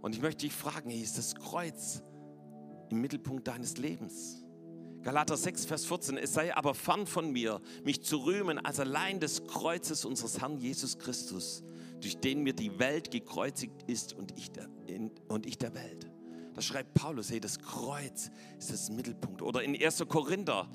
Und 0.00 0.14
ich 0.14 0.20
möchte 0.20 0.46
dich 0.46 0.52
fragen, 0.52 0.90
ist 0.90 1.18
das 1.18 1.34
Kreuz 1.34 2.02
im 2.90 3.00
Mittelpunkt 3.00 3.46
deines 3.46 3.78
Lebens? 3.78 4.44
Galater 5.02 5.36
6, 5.36 5.66
Vers 5.66 5.84
14, 5.86 6.16
es 6.16 6.34
sei 6.34 6.54
aber 6.54 6.74
fern 6.74 7.06
von 7.06 7.30
mir, 7.30 7.60
mich 7.84 8.02
zu 8.02 8.18
rühmen 8.18 8.58
als 8.58 8.80
allein 8.80 9.20
des 9.20 9.46
Kreuzes 9.46 10.04
unseres 10.04 10.40
Herrn 10.40 10.58
Jesus 10.58 10.98
Christus, 10.98 11.62
durch 12.00 12.18
den 12.18 12.42
mir 12.42 12.52
die 12.52 12.78
Welt 12.78 13.10
gekreuzigt 13.10 13.84
ist 13.86 14.12
und 14.12 14.36
ich 14.36 14.50
der, 14.50 14.68
in, 14.86 15.12
und 15.28 15.46
ich 15.46 15.56
der 15.58 15.74
Welt. 15.74 16.10
Da 16.54 16.62
schreibt 16.62 16.94
Paulus, 16.94 17.30
hey, 17.30 17.38
das 17.38 17.60
Kreuz 17.60 18.32
ist 18.58 18.72
das 18.72 18.90
Mittelpunkt. 18.90 19.42
Oder 19.42 19.62
in 19.62 19.80
1. 19.80 20.04
Korinther 20.08 20.68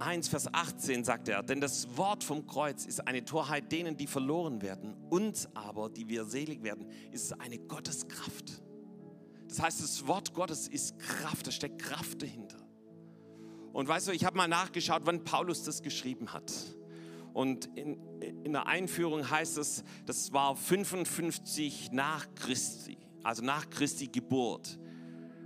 1, 0.00 0.28
Vers 0.28 0.52
18 0.52 1.04
sagt 1.04 1.28
er, 1.28 1.42
denn 1.42 1.60
das 1.60 1.96
Wort 1.96 2.24
vom 2.24 2.46
Kreuz 2.46 2.86
ist 2.86 3.06
eine 3.06 3.24
Torheit 3.24 3.70
denen, 3.70 3.96
die 3.96 4.06
verloren 4.06 4.62
werden. 4.62 4.96
Uns 5.10 5.48
aber, 5.54 5.90
die 5.90 6.08
wir 6.08 6.24
selig 6.24 6.62
werden, 6.62 6.86
ist 7.12 7.24
es 7.26 7.32
eine 7.40 7.58
Gotteskraft. 7.58 8.62
Das 9.48 9.60
heißt, 9.60 9.82
das 9.82 10.06
Wort 10.06 10.32
Gottes 10.32 10.68
ist 10.68 10.98
Kraft, 10.98 11.46
da 11.46 11.50
steckt 11.50 11.82
Kraft 11.82 12.22
dahinter. 12.22 12.56
Und 13.72 13.88
weißt 13.88 14.08
du, 14.08 14.12
ich 14.12 14.24
habe 14.24 14.36
mal 14.36 14.48
nachgeschaut, 14.48 15.02
wann 15.04 15.24
Paulus 15.24 15.62
das 15.64 15.82
geschrieben 15.82 16.32
hat. 16.32 16.52
Und 17.32 17.66
in, 17.76 17.98
in 18.44 18.52
der 18.52 18.66
Einführung 18.66 19.28
heißt 19.28 19.58
es, 19.58 19.84
das 20.06 20.32
war 20.32 20.56
55 20.56 21.92
nach 21.92 22.26
Christi, 22.34 22.98
also 23.22 23.44
nach 23.44 23.70
Christi 23.70 24.08
Geburt. 24.08 24.78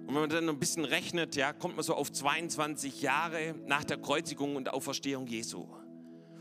Und 0.06 0.08
wenn 0.08 0.20
man 0.20 0.28
dann 0.28 0.48
ein 0.48 0.58
bisschen 0.58 0.84
rechnet, 0.84 1.36
ja, 1.36 1.52
kommt 1.52 1.76
man 1.76 1.84
so 1.84 1.94
auf 1.94 2.12
22 2.12 3.02
Jahre 3.02 3.54
nach 3.66 3.84
der 3.84 3.98
Kreuzigung 3.98 4.56
und 4.56 4.72
Auferstehung 4.72 5.26
Jesu. 5.26 5.66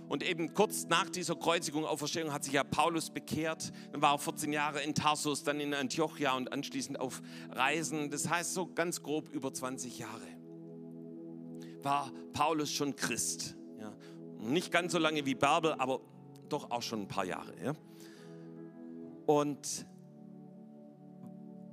Und 0.10 0.21
eben 0.21 0.54
kurz 0.54 0.86
nach 0.88 1.10
dieser 1.10 1.36
Kreuzigung, 1.36 1.84
und 1.84 1.89
Auferstehung 1.89 2.34
hat 2.34 2.43
sich 2.43 2.54
ja 2.54 2.63
Paulus 2.63 3.10
bekehrt. 3.10 3.71
Dann 3.91 4.02
war 4.02 4.15
er 4.15 4.19
14 4.19 4.52
Jahre 4.52 4.82
in 4.82 4.93
Tarsus, 4.93 5.43
dann 5.43 5.60
in 5.60 5.73
Antiochia 5.73 6.36
und 6.36 6.52
anschließend 6.52 6.99
auf 6.99 7.21
Reisen. 7.52 8.10
Das 8.12 8.30
heißt 8.30 8.54
so 8.54 8.67
ganz 8.67 9.02
grob 9.02 9.30
über 9.30 9.54
20 9.54 9.97
Jahre 9.99 10.43
war 11.84 12.12
Paulus 12.34 12.71
schon 12.71 12.95
Christ. 12.95 13.56
Ja. 13.80 13.93
Nicht 14.39 14.71
ganz 14.71 14.91
so 14.91 14.97
lange 14.97 15.26
wie 15.26 15.36
Bärbel, 15.36 15.73
aber 15.73 16.02
doch 16.49 16.71
auch 16.71 16.82
schon 16.82 17.02
ein 17.02 17.08
paar 17.08 17.26
Jahre. 17.26 17.54
Ja. 17.63 17.73
Und 19.26 19.86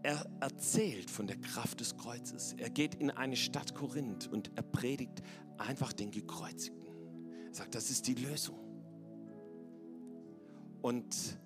er 0.02 0.26
erzählt 0.40 1.10
von 1.10 1.26
der 1.26 1.36
Kraft 1.36 1.80
des 1.80 1.96
Kreuzes. 1.96 2.54
Er 2.56 2.70
geht 2.70 2.94
in 2.94 3.10
eine 3.10 3.36
Stadt 3.36 3.74
Korinth 3.74 4.28
und 4.28 4.50
er 4.56 4.62
predigt 4.62 5.22
einfach 5.58 5.92
den 5.92 6.10
Gekreuzigten. 6.10 6.94
Er 7.48 7.54
sagt, 7.54 7.74
das 7.74 7.90
ist 7.90 8.06
die 8.06 8.14
Lösung. 8.14 8.58
Und 10.82 11.38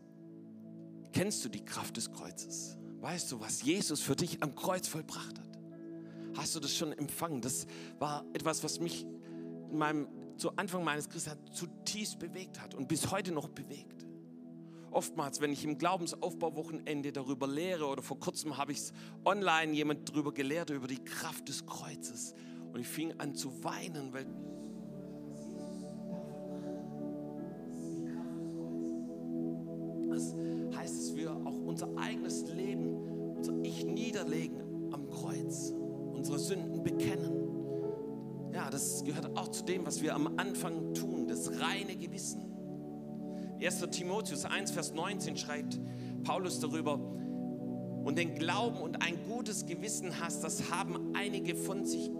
kennst 1.13 1.45
du 1.45 1.49
die 1.49 1.65
Kraft 1.65 1.97
des 1.97 2.13
Kreuzes? 2.13 2.79
Weißt 3.01 3.33
du, 3.33 3.41
was 3.41 3.63
Jesus 3.63 4.01
für 4.01 4.17
dich 4.17 4.43
am 4.43 4.55
Kreuz 4.55 4.87
vollbracht 4.87 5.39
hat? 5.39 5.59
Hast 6.37 6.55
du 6.55 6.61
das 6.61 6.75
schon 6.75 6.93
empfangen? 6.93 7.41
Das 7.41 7.67
war 7.99 8.25
etwas, 8.33 8.63
was 8.65 8.81
mich 8.81 9.05
in 9.71 9.77
meinem, 9.77 10.09
zu 10.37 10.57
Anfang 10.57 10.85
meines 10.85 11.09
Christseins 11.09 11.53
zutiefst 11.53 12.19
bewegt 12.19 12.61
hat 12.61 12.75
und 12.75 12.89
bis 12.89 13.11
heute 13.11 13.33
noch 13.33 13.49
bewegt 13.49 13.94
oftmals, 14.95 15.41
wenn 15.41 15.53
ich 15.53 15.65
im 15.65 15.79
Glaubensaufbauwochenende 15.79 17.13
darüber 17.13 17.47
lehre 17.47 17.87
oder 17.87 18.03
vor 18.03 18.19
kurzem 18.19 18.57
habe 18.57 18.73
ich 18.73 18.79
es 18.79 18.93
online 19.25 19.73
jemand 19.73 20.09
darüber 20.09 20.33
gelehrt, 20.33 20.71
über 20.71 20.87
die 20.87 21.03
Kraft 21.03 21.49
des 21.49 21.67
Kreuzes. 21.67 22.35
Und 22.73 22.81
ich 22.81 22.89
fing 22.89 23.13
an 23.19 23.35
zu 23.35 23.63
weinen, 23.63 24.13
weil 24.13 24.27
das 30.09 30.35
heißt, 30.77 30.97
dass 30.97 31.17
wir 31.17 31.33
auch 31.33 31.59
unser 31.67 31.97
eigenes 31.97 32.43
Leben, 32.49 33.35
unser 33.37 33.55
Ich 33.63 33.85
niederlegen 33.85 34.93
am 34.93 35.09
Kreuz, 35.11 35.73
unsere 36.13 36.39
Sünden 36.39 36.83
bekennen. 36.83 37.45
Ja, 38.53 38.71
das 38.71 39.05
gehört 39.05 39.37
auch 39.37 39.49
zu 39.49 39.65
dem, 39.65 39.85
was 39.85 40.01
wir 40.03 40.15
am 40.15 40.39
Anfang 40.39 40.95
tun, 40.95 41.27
das 41.27 41.61
reine 41.61 41.97
Gewissen. 41.97 42.55
1. 43.63 43.81
Timotheus 43.91 44.45
1, 44.45 44.71
Vers 44.71 44.93
19 44.93 45.37
schreibt 45.37 45.81
Paulus 46.25 46.61
darüber, 46.61 46.99
und 48.05 48.19
den 48.19 48.35
Glauben 48.35 48.77
und 48.77 49.03
ein 49.03 49.17
gutes 49.27 49.65
Gewissen 49.65 50.21
hast, 50.21 50.45
das 50.45 50.71
haben 50.71 51.15
einige 51.15 51.57
von 51.57 51.87
sich 51.87 52.11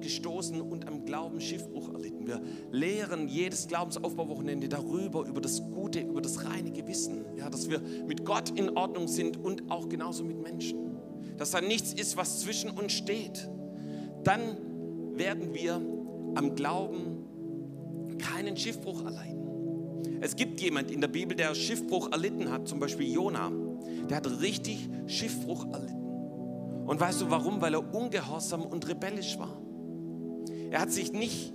gestoßen 0.00 0.60
und 0.62 0.88
am 0.88 1.04
Glauben 1.04 1.40
Schiffbruch 1.40 1.92
erlitten. 1.92 2.26
Wir 2.26 2.40
lehren 2.70 3.28
jedes 3.28 3.68
Glaubensaufbauwochenende 3.68 4.68
darüber, 4.68 5.26
über 5.26 5.42
das 5.42 5.60
Gute, 5.60 6.00
über 6.00 6.22
das 6.22 6.46
reine 6.46 6.70
Gewissen, 6.70 7.26
ja, 7.36 7.50
dass 7.50 7.68
wir 7.68 7.80
mit 8.06 8.24
Gott 8.24 8.58
in 8.58 8.70
Ordnung 8.76 9.06
sind 9.06 9.36
und 9.36 9.70
auch 9.70 9.90
genauso 9.90 10.24
mit 10.24 10.40
Menschen. 10.40 10.96
Dass 11.36 11.50
da 11.50 11.60
nichts 11.60 11.92
ist, 11.92 12.16
was 12.16 12.40
zwischen 12.40 12.70
uns 12.70 12.92
steht. 12.92 13.50
Dann 14.24 14.56
werden 15.18 15.52
wir 15.52 15.74
am 16.34 16.54
Glauben 16.54 18.16
keinen 18.18 18.56
Schiffbruch 18.56 19.04
erleiden. 19.04 19.37
Es 20.20 20.36
gibt 20.36 20.60
jemand 20.60 20.90
in 20.90 21.00
der 21.00 21.08
Bibel, 21.08 21.36
der 21.36 21.54
Schiffbruch 21.54 22.10
erlitten 22.12 22.50
hat, 22.50 22.66
zum 22.68 22.80
Beispiel 22.80 23.12
Jona. 23.12 23.52
Der 24.08 24.16
hat 24.16 24.40
richtig 24.40 24.88
Schiffbruch 25.06 25.66
erlitten. 25.72 25.98
Und 26.86 26.98
weißt 26.98 27.20
du 27.20 27.30
warum? 27.30 27.60
Weil 27.60 27.74
er 27.74 27.94
ungehorsam 27.94 28.62
und 28.62 28.88
rebellisch 28.88 29.38
war. 29.38 29.60
Er 30.70 30.80
hat 30.80 30.90
sich 30.90 31.12
nicht, 31.12 31.52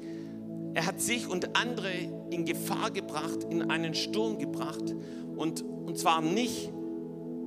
er 0.74 0.86
hat 0.86 1.02
sich 1.02 1.28
und 1.28 1.56
andere 1.56 1.92
in 2.30 2.46
Gefahr 2.46 2.92
gebracht, 2.92 3.44
in 3.50 3.70
einen 3.70 3.94
Sturm 3.94 4.40
gebracht. 4.40 4.96
Und, 5.36 5.64
und 5.64 5.98
zwar 5.98 6.22
nicht, 6.22 6.72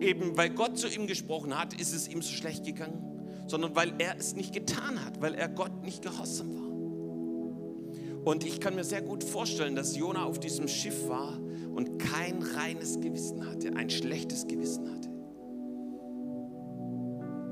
eben 0.01 0.37
weil 0.37 0.51
Gott 0.51 0.79
zu 0.79 0.89
ihm 0.89 1.07
gesprochen 1.07 1.57
hat, 1.59 1.81
ist 1.81 1.95
es 1.95 2.09
ihm 2.09 2.23
so 2.23 2.33
schlecht 2.33 2.65
gegangen, 2.65 3.03
sondern 3.47 3.75
weil 3.75 3.95
er 3.99 4.17
es 4.19 4.35
nicht 4.35 4.53
getan 4.53 5.05
hat, 5.05 5.21
weil 5.21 5.35
er 5.35 5.49
Gott 5.49 5.83
nicht 5.83 6.03
gehorsam 6.03 6.55
war. 6.57 6.66
Und 8.27 8.45
ich 8.45 8.59
kann 8.61 8.75
mir 8.75 8.83
sehr 8.83 9.03
gut 9.03 9.23
vorstellen, 9.23 9.77
dass 9.77 9.97
Jona 9.97 10.25
auf 10.25 10.41
diesem 10.41 10.67
Schiff 10.67 11.09
war 11.09 11.39
und 11.77 12.01
kein 12.01 12.43
reines 12.43 12.99
Gewissen 12.99 13.49
hatte, 13.49 13.77
ein 13.77 13.89
schlechtes 13.89 14.49
Gewissen 14.49 14.91
hatte. 14.93 15.09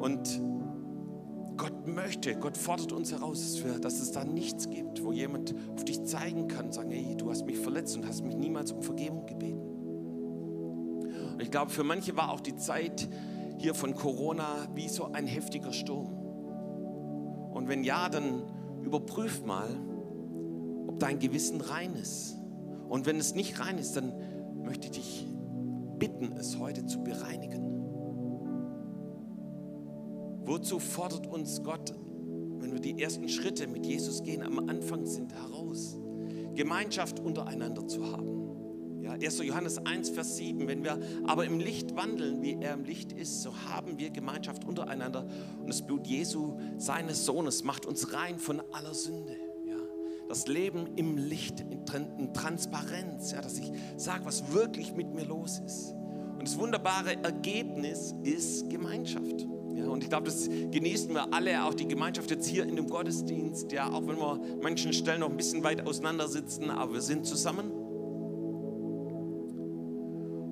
Und 0.00 0.42
Gott 1.56 1.86
möchte, 1.86 2.34
Gott 2.34 2.56
fordert 2.56 2.90
uns 2.90 3.12
heraus, 3.12 3.62
dass, 3.80 4.00
es 4.00 4.10
da 4.10 4.24
nichts 4.24 4.68
gibt, 4.68 5.04
wo 5.04 5.12
jemand 5.12 5.54
auf 5.76 5.84
dich 5.84 6.02
zeigen 6.02 6.48
kann, 6.48 6.72
sagen, 6.72 6.90
hey, 6.90 7.14
du 7.16 7.30
hast 7.30 7.46
mich 7.46 7.58
verletzt 7.60 7.96
und 7.96 8.04
hast 8.08 8.24
mich 8.24 8.34
niemals 8.34 8.72
um 8.72 8.82
Vergebung 8.82 9.26
gebeten. 9.26 9.60
Und 11.34 11.40
ich 11.40 11.52
glaube, 11.52 11.70
für 11.70 11.84
manche 11.84 12.16
war 12.16 12.32
auch 12.32 12.40
die 12.40 12.56
Zeit 12.56 13.08
hier 13.58 13.74
von 13.74 13.94
Corona 13.94 14.66
wie 14.74 14.88
so 14.88 15.04
ein 15.12 15.28
heftiger 15.28 15.72
Sturm. 15.72 16.12
Und 17.52 17.68
wenn 17.68 17.84
ja, 17.84 18.08
dann 18.08 18.42
überprüf 18.82 19.44
mal, 19.44 19.68
ob 20.94 21.00
dein 21.00 21.18
Gewissen 21.18 21.60
rein 21.60 21.96
ist. 21.96 22.36
Und 22.88 23.04
wenn 23.04 23.18
es 23.18 23.34
nicht 23.34 23.58
rein 23.58 23.78
ist, 23.78 23.94
dann 23.96 24.12
möchte 24.62 24.86
ich 24.86 24.92
dich 24.92 25.26
bitten, 25.98 26.32
es 26.38 26.58
heute 26.58 26.86
zu 26.86 27.02
bereinigen. 27.02 27.64
Wozu 30.44 30.78
fordert 30.78 31.26
uns 31.26 31.64
Gott, 31.64 31.94
wenn 32.60 32.72
wir 32.72 32.78
die 32.78 33.02
ersten 33.02 33.28
Schritte 33.28 33.66
mit 33.66 33.86
Jesus 33.86 34.22
gehen, 34.22 34.42
am 34.42 34.68
Anfang 34.68 35.04
sind, 35.04 35.34
heraus? 35.34 35.98
Gemeinschaft 36.54 37.18
untereinander 37.18 37.88
zu 37.88 38.12
haben. 38.12 39.02
Ja, 39.02 39.12
1. 39.14 39.38
Johannes 39.42 39.84
1, 39.84 40.10
Vers 40.10 40.36
7, 40.36 40.68
wenn 40.68 40.84
wir 40.84 41.00
aber 41.26 41.44
im 41.44 41.58
Licht 41.58 41.96
wandeln, 41.96 42.40
wie 42.40 42.56
er 42.60 42.74
im 42.74 42.84
Licht 42.84 43.12
ist, 43.12 43.42
so 43.42 43.52
haben 43.68 43.98
wir 43.98 44.10
Gemeinschaft 44.10 44.64
untereinander 44.64 45.26
und 45.58 45.68
das 45.68 45.84
Blut 45.84 46.06
Jesu, 46.06 46.56
seines 46.78 47.26
Sohnes, 47.26 47.64
macht 47.64 47.84
uns 47.84 48.12
rein 48.12 48.38
von 48.38 48.62
aller 48.72 48.94
Sünde. 48.94 49.43
Das 50.28 50.46
Leben 50.46 50.96
im 50.96 51.16
Licht, 51.16 51.60
in 51.60 52.32
Transparenz, 52.32 53.32
ja, 53.32 53.40
dass 53.40 53.58
ich 53.58 53.70
sage, 53.96 54.24
was 54.24 54.52
wirklich 54.52 54.94
mit 54.94 55.14
mir 55.14 55.24
los 55.24 55.60
ist. 55.64 55.94
Und 56.38 56.48
das 56.48 56.58
wunderbare 56.58 57.22
Ergebnis 57.22 58.14
ist 58.22 58.68
Gemeinschaft. 58.70 59.46
Ja, 59.74 59.88
und 59.88 60.02
ich 60.02 60.08
glaube, 60.08 60.26
das 60.26 60.48
genießen 60.48 61.12
wir 61.12 61.32
alle, 61.32 61.64
auch 61.64 61.74
die 61.74 61.88
Gemeinschaft 61.88 62.30
jetzt 62.30 62.46
hier 62.46 62.64
in 62.64 62.76
dem 62.76 62.88
Gottesdienst, 62.88 63.72
ja, 63.72 63.90
auch 63.90 64.06
wenn 64.06 64.16
wir 64.18 64.32
an 64.32 64.60
manchen 64.62 64.92
Stellen 64.92 65.20
noch 65.20 65.30
ein 65.30 65.36
bisschen 65.36 65.64
weit 65.64 65.86
auseinander 65.86 66.28
sitzen, 66.28 66.70
aber 66.70 66.94
wir 66.94 67.00
sind 67.00 67.26
zusammen. 67.26 67.70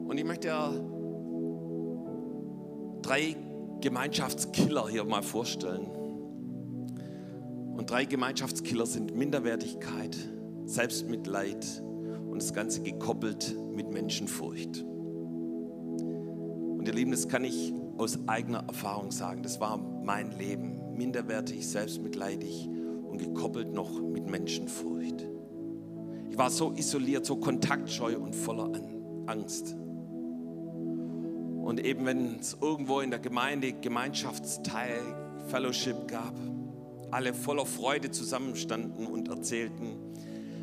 Und 0.08 0.18
ich 0.18 0.24
möchte 0.24 0.48
ja 0.48 0.72
drei 3.02 3.36
Gemeinschaftskiller 3.80 4.88
hier 4.88 5.04
mal 5.04 5.22
vorstellen. 5.22 6.01
Und 7.82 7.90
drei 7.90 8.04
Gemeinschaftskiller 8.04 8.86
sind 8.86 9.16
Minderwertigkeit, 9.16 10.16
Selbstmitleid 10.66 11.82
und 12.30 12.40
das 12.40 12.54
Ganze 12.54 12.80
gekoppelt 12.80 13.56
mit 13.74 13.90
Menschenfurcht. 13.90 14.84
Und 16.78 16.84
ihr 16.86 16.94
Lieben, 16.94 17.10
das 17.10 17.26
kann 17.26 17.42
ich 17.42 17.74
aus 17.98 18.20
eigener 18.28 18.62
Erfahrung 18.68 19.10
sagen. 19.10 19.42
Das 19.42 19.58
war 19.58 19.78
mein 19.78 20.30
Leben. 20.38 20.78
Minderwertig, 20.96 21.66
selbstmitleidig 21.66 22.68
und 23.08 23.18
gekoppelt 23.18 23.72
noch 23.72 24.00
mit 24.00 24.30
Menschenfurcht. 24.30 25.26
Ich 26.30 26.38
war 26.38 26.50
so 26.50 26.72
isoliert, 26.76 27.26
so 27.26 27.34
kontaktscheu 27.34 28.16
und 28.16 28.36
voller 28.36 28.70
Angst. 29.26 29.74
Und 31.64 31.84
eben 31.84 32.06
wenn 32.06 32.38
es 32.38 32.56
irgendwo 32.60 33.00
in 33.00 33.10
der 33.10 33.18
Gemeinde 33.18 33.72
Gemeinschaftsteil, 33.72 35.00
Fellowship 35.48 36.06
gab, 36.06 36.36
alle 37.12 37.34
voller 37.34 37.66
Freude 37.66 38.10
zusammenstanden 38.10 39.06
und 39.06 39.28
erzählten, 39.28 39.96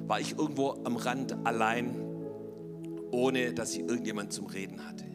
war 0.07 0.19
ich 0.19 0.37
irgendwo 0.37 0.71
am 0.83 0.95
Rand 0.95 1.35
allein, 1.45 1.95
ohne 3.11 3.53
dass 3.53 3.73
ich 3.73 3.81
irgendjemand 3.81 4.33
zum 4.33 4.47
Reden 4.47 4.85
hatte. 4.85 5.05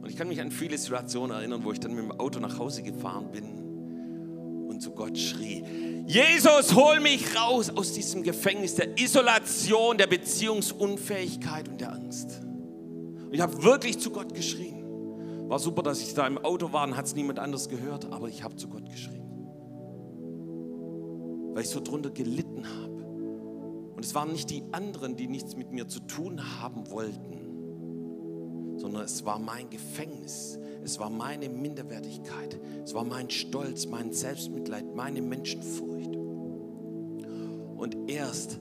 Und 0.00 0.08
ich 0.08 0.16
kann 0.16 0.28
mich 0.28 0.40
an 0.40 0.50
viele 0.50 0.78
Situationen 0.78 1.36
erinnern, 1.36 1.64
wo 1.64 1.72
ich 1.72 1.80
dann 1.80 1.94
mit 1.94 2.04
dem 2.04 2.12
Auto 2.12 2.40
nach 2.40 2.58
Hause 2.58 2.82
gefahren 2.82 3.30
bin 3.30 4.68
und 4.68 4.80
zu 4.80 4.92
Gott 4.92 5.18
schrie, 5.18 5.64
Jesus, 6.06 6.74
hol 6.74 6.98
mich 7.00 7.36
raus 7.36 7.70
aus 7.70 7.92
diesem 7.92 8.22
Gefängnis 8.22 8.74
der 8.74 8.98
Isolation, 8.98 9.98
der 9.98 10.08
Beziehungsunfähigkeit 10.08 11.68
und 11.68 11.80
der 11.80 11.92
Angst. 11.92 12.40
Und 12.42 13.32
ich 13.32 13.40
habe 13.40 13.62
wirklich 13.62 13.98
zu 13.98 14.10
Gott 14.10 14.34
geschrien. 14.34 14.84
War 15.48 15.58
super, 15.58 15.82
dass 15.82 16.00
ich 16.00 16.14
da 16.14 16.26
im 16.26 16.38
Auto 16.38 16.72
war 16.72 16.86
und 16.86 16.96
hat 16.96 17.06
es 17.06 17.14
niemand 17.14 17.38
anders 17.38 17.68
gehört, 17.68 18.10
aber 18.12 18.28
ich 18.28 18.42
habe 18.42 18.56
zu 18.56 18.68
Gott 18.68 18.90
geschrien. 18.90 19.21
Weil 21.52 21.62
ich 21.62 21.68
so 21.68 21.80
drunter 21.80 22.10
gelitten 22.10 22.66
habe. 22.66 22.92
Und 23.94 24.04
es 24.04 24.14
waren 24.14 24.32
nicht 24.32 24.50
die 24.50 24.62
anderen, 24.72 25.16
die 25.16 25.28
nichts 25.28 25.56
mit 25.56 25.72
mir 25.72 25.86
zu 25.88 26.00
tun 26.00 26.60
haben 26.60 26.90
wollten, 26.90 28.78
sondern 28.78 29.04
es 29.04 29.24
war 29.24 29.38
mein 29.38 29.70
Gefängnis. 29.70 30.58
Es 30.82 30.98
war 30.98 31.10
meine 31.10 31.48
Minderwertigkeit. 31.48 32.60
Es 32.84 32.94
war 32.94 33.04
mein 33.04 33.30
Stolz, 33.30 33.86
mein 33.86 34.12
Selbstmitleid, 34.12 34.94
meine 34.94 35.22
Menschenfurcht. 35.22 36.16
Und 37.76 37.96
erst 38.10 38.60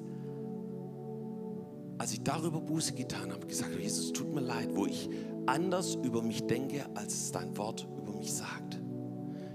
als 2.01 2.13
ich 2.13 2.23
darüber 2.23 2.59
Buße 2.59 2.93
getan 2.93 3.31
habe, 3.31 3.45
gesagt 3.45 3.79
Jesus, 3.79 4.11
tut 4.11 4.33
mir 4.33 4.41
leid, 4.41 4.69
wo 4.73 4.87
ich 4.87 5.07
anders 5.45 5.93
über 6.01 6.23
mich 6.23 6.41
denke, 6.47 6.83
als 6.95 7.13
es 7.13 7.31
dein 7.31 7.55
Wort 7.57 7.87
über 7.95 8.11
mich 8.17 8.33
sagt. 8.33 8.80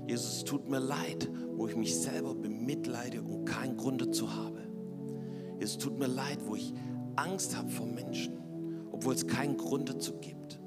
Jesus, 0.06 0.44
tut 0.44 0.68
mir 0.68 0.78
leid, 0.78 1.28
wo 1.56 1.66
ich 1.66 1.76
mich 1.76 1.98
selber 1.98 2.34
bemitleide 2.34 3.22
und 3.22 3.44
keinen 3.44 3.76
Grund 3.76 4.00
dazu 4.00 4.32
habe. 4.32 4.60
Jesus, 5.58 5.78
tut 5.78 5.98
mir 5.98 6.06
leid, 6.06 6.38
wo 6.46 6.54
ich 6.54 6.72
Angst 7.16 7.56
habe 7.56 7.68
vor 7.70 7.86
Menschen, 7.86 8.38
obwohl 8.92 9.14
es 9.14 9.26
keinen 9.26 9.56
Grund 9.56 9.88
dazu 9.88 10.18
gibt. 10.20 10.60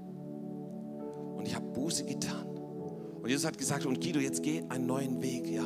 Und 1.36 1.48
ich 1.48 1.56
habe 1.56 1.68
Buße 1.68 2.06
getan. 2.06 2.48
Und 3.22 3.30
Jesus 3.30 3.46
hat 3.46 3.58
gesagt, 3.58 3.86
und 3.86 4.02
Guido, 4.02 4.20
jetzt 4.20 4.44
geh 4.44 4.64
einen 4.70 4.88
neuen 4.88 5.22
Weg, 5.22 5.48
ja. 5.48 5.64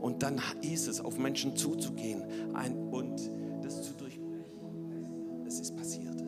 Und 0.00 0.22
dann 0.22 0.40
hieß 0.60 0.88
es, 0.88 1.00
auf 1.00 1.18
Menschen 1.18 1.56
zuzugehen 1.56 2.54
ein, 2.54 2.76
und 2.76 3.30
das 3.62 3.82
zu 3.82 3.94
durchbrechen. 3.94 5.44
Es 5.46 5.60
ist 5.60 5.76
passiert. 5.76 6.22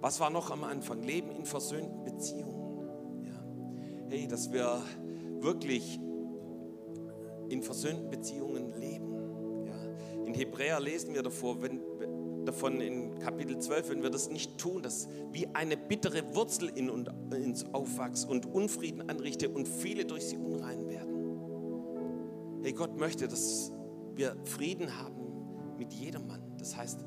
Was 0.00 0.20
war 0.20 0.30
noch 0.30 0.50
am 0.50 0.64
Anfang? 0.64 1.02
Leben 1.02 1.30
in 1.30 1.44
versöhnten 1.44 2.04
Beziehungen. 2.04 3.24
Ja. 3.24 3.44
Hey, 4.08 4.26
dass 4.26 4.52
wir 4.52 4.82
wirklich 5.44 6.00
in 7.48 7.62
versöhnten 7.62 8.10
Beziehungen 8.10 8.72
leben. 8.80 9.66
Ja. 9.66 10.24
In 10.26 10.34
Hebräer 10.34 10.80
lesen 10.80 11.14
wir 11.14 11.22
davor, 11.22 11.62
wenn, 11.62 11.80
davon 12.44 12.80
in 12.80 13.18
Kapitel 13.18 13.58
12, 13.58 13.90
wenn 13.90 14.02
wir 14.02 14.10
das 14.10 14.30
nicht 14.30 14.58
tun, 14.58 14.82
dass 14.82 15.08
wie 15.32 15.46
eine 15.54 15.76
bittere 15.76 16.34
Wurzel 16.34 16.70
in 16.74 16.90
uns 16.90 17.64
aufwächst 17.72 18.28
und 18.28 18.46
Unfrieden 18.46 19.08
anrichte 19.08 19.48
und 19.48 19.68
viele 19.68 20.04
durch 20.04 20.26
sie 20.26 20.36
unrein 20.36 20.88
werden. 20.88 22.62
Hey, 22.62 22.72
Gott 22.72 22.98
möchte, 22.98 23.28
dass 23.28 23.72
wir 24.14 24.36
Frieden 24.44 24.98
haben 24.98 25.76
mit 25.76 25.92
jedermann. 25.92 26.40
Das 26.58 26.76
heißt, 26.76 27.04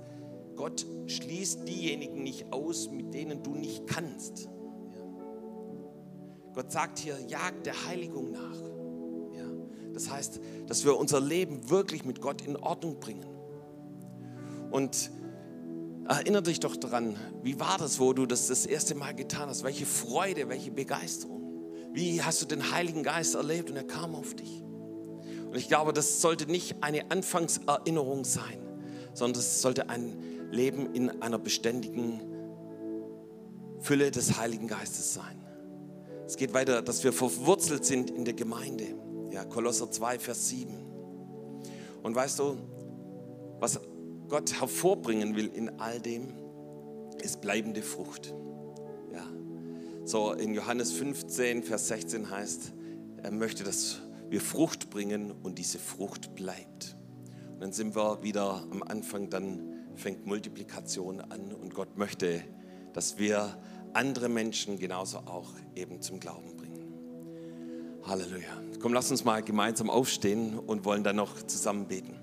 Gott 0.56 0.86
schließt 1.08 1.68
diejenigen 1.68 2.24
nicht 2.24 2.52
aus, 2.54 2.92
mit 2.92 3.14
denen 3.14 3.44
du 3.44 3.56
nicht 3.56 3.88
kannst. 3.88 4.50
Gott 6.58 6.72
sagt 6.72 6.98
hier, 6.98 7.16
jagt 7.28 7.68
der 7.68 7.86
Heiligung 7.86 8.32
nach. 8.32 8.58
Ja. 9.38 9.46
Das 9.94 10.10
heißt, 10.10 10.40
dass 10.66 10.86
wir 10.86 10.98
unser 10.98 11.22
Leben 11.22 11.70
wirklich 11.70 12.04
mit 12.04 12.20
Gott 12.20 12.42
in 12.42 12.58
Ordnung 12.58 13.00
bringen. 13.00 13.28
Und 14.72 15.12
Erinnere 16.08 16.44
dich 16.44 16.62
doch 16.62 16.78
daran, 16.78 17.18
wie 17.44 17.60
war 17.60 17.78
das, 17.78 18.00
wo 18.00 18.14
du 18.14 18.26
das 18.26 18.48
das 18.48 18.66
erste 18.66 18.96
Mal 18.96 19.14
getan 19.14 19.50
hast? 19.50 19.66
Welche 19.66 19.86
Freude, 19.86 20.48
welche 20.48 20.72
Begeisterung. 20.72 21.66
Wie 21.92 22.24
hast 22.24 22.42
du 22.42 22.46
den 22.46 22.72
Heiligen 22.72 23.04
Geist 23.04 23.36
erlebt 23.36 23.70
und 23.70 23.76
er 23.76 23.84
kam 23.84 24.16
auf 24.16 24.34
dich? 24.34 24.64
Und 24.64 25.58
ich 25.58 25.68
glaube, 25.68 25.92
das 25.92 26.22
sollte 26.22 26.50
nicht 26.50 26.82
eine 26.82 27.12
Anfangserinnerung 27.12 28.24
sein, 28.24 28.58
sondern 29.14 29.42
es 29.42 29.62
sollte 29.62 29.90
ein 29.90 30.50
Leben 30.50 30.96
in 30.96 31.22
einer 31.22 31.40
beständigen 31.40 32.22
Fülle 33.80 34.10
des 34.10 34.40
Heiligen 34.40 34.68
Geistes 34.68 35.14
sein. 35.14 35.47
Es 36.28 36.36
geht 36.36 36.54
weiter, 36.54 36.82
dass 36.82 37.06
wir 37.06 37.14
verwurzelt 37.14 37.86
sind 37.86 38.12
in 38.12 38.26
der 38.26 38.34
Gemeinde. 38.34 38.84
Ja, 39.32 39.46
Kolosser 39.46 39.90
2, 39.90 40.20
Vers 40.20 40.50
7. 40.50 40.78
Und 42.04 42.16
weißt 42.16 42.40
du, 42.40 42.58
was 43.62 43.80
Gott 44.28 44.60
hervorbringen 44.60 45.38
will 45.38 45.48
in 45.48 45.80
all 45.80 46.02
dem, 46.02 46.34
ist 47.22 47.40
bleibende 47.40 47.82
Frucht. 47.82 48.36
Ja. 49.14 49.26
So 50.04 50.34
in 50.34 50.54
Johannes 50.54 50.92
15, 50.92 51.64
Vers 51.64 51.88
16 51.88 52.30
heißt, 52.30 52.74
er 53.24 53.32
möchte, 53.32 53.64
dass 53.64 54.02
wir 54.30 54.42
Frucht 54.42 54.90
bringen 54.90 55.32
und 55.32 55.58
diese 55.58 55.80
Frucht 55.80 56.36
bleibt. 56.36 56.98
Und 57.54 57.62
dann 57.62 57.72
sind 57.72 57.96
wir 57.96 58.22
wieder 58.22 58.68
am 58.70 58.84
Anfang, 58.84 59.30
dann 59.30 59.74
fängt 59.96 60.26
Multiplikation 60.26 61.22
an 61.22 61.54
und 61.54 61.74
Gott 61.74 61.98
möchte, 61.98 62.42
dass 62.92 63.18
wir 63.18 63.58
andere 63.98 64.30
Menschen 64.30 64.78
genauso 64.80 65.18
auch 65.18 65.50
eben 65.76 66.02
zum 66.02 66.20
Glauben 66.20 66.56
bringen. 66.56 66.68
Halleluja. 68.04 68.62
Komm, 68.80 68.94
lass 68.94 69.10
uns 69.12 69.26
mal 69.26 69.42
gemeinsam 69.42 69.90
aufstehen 69.90 70.58
und 70.60 70.86
wollen 70.86 71.04
dann 71.04 71.16
noch 71.16 71.42
zusammen 71.42 71.88
beten. 71.88 72.17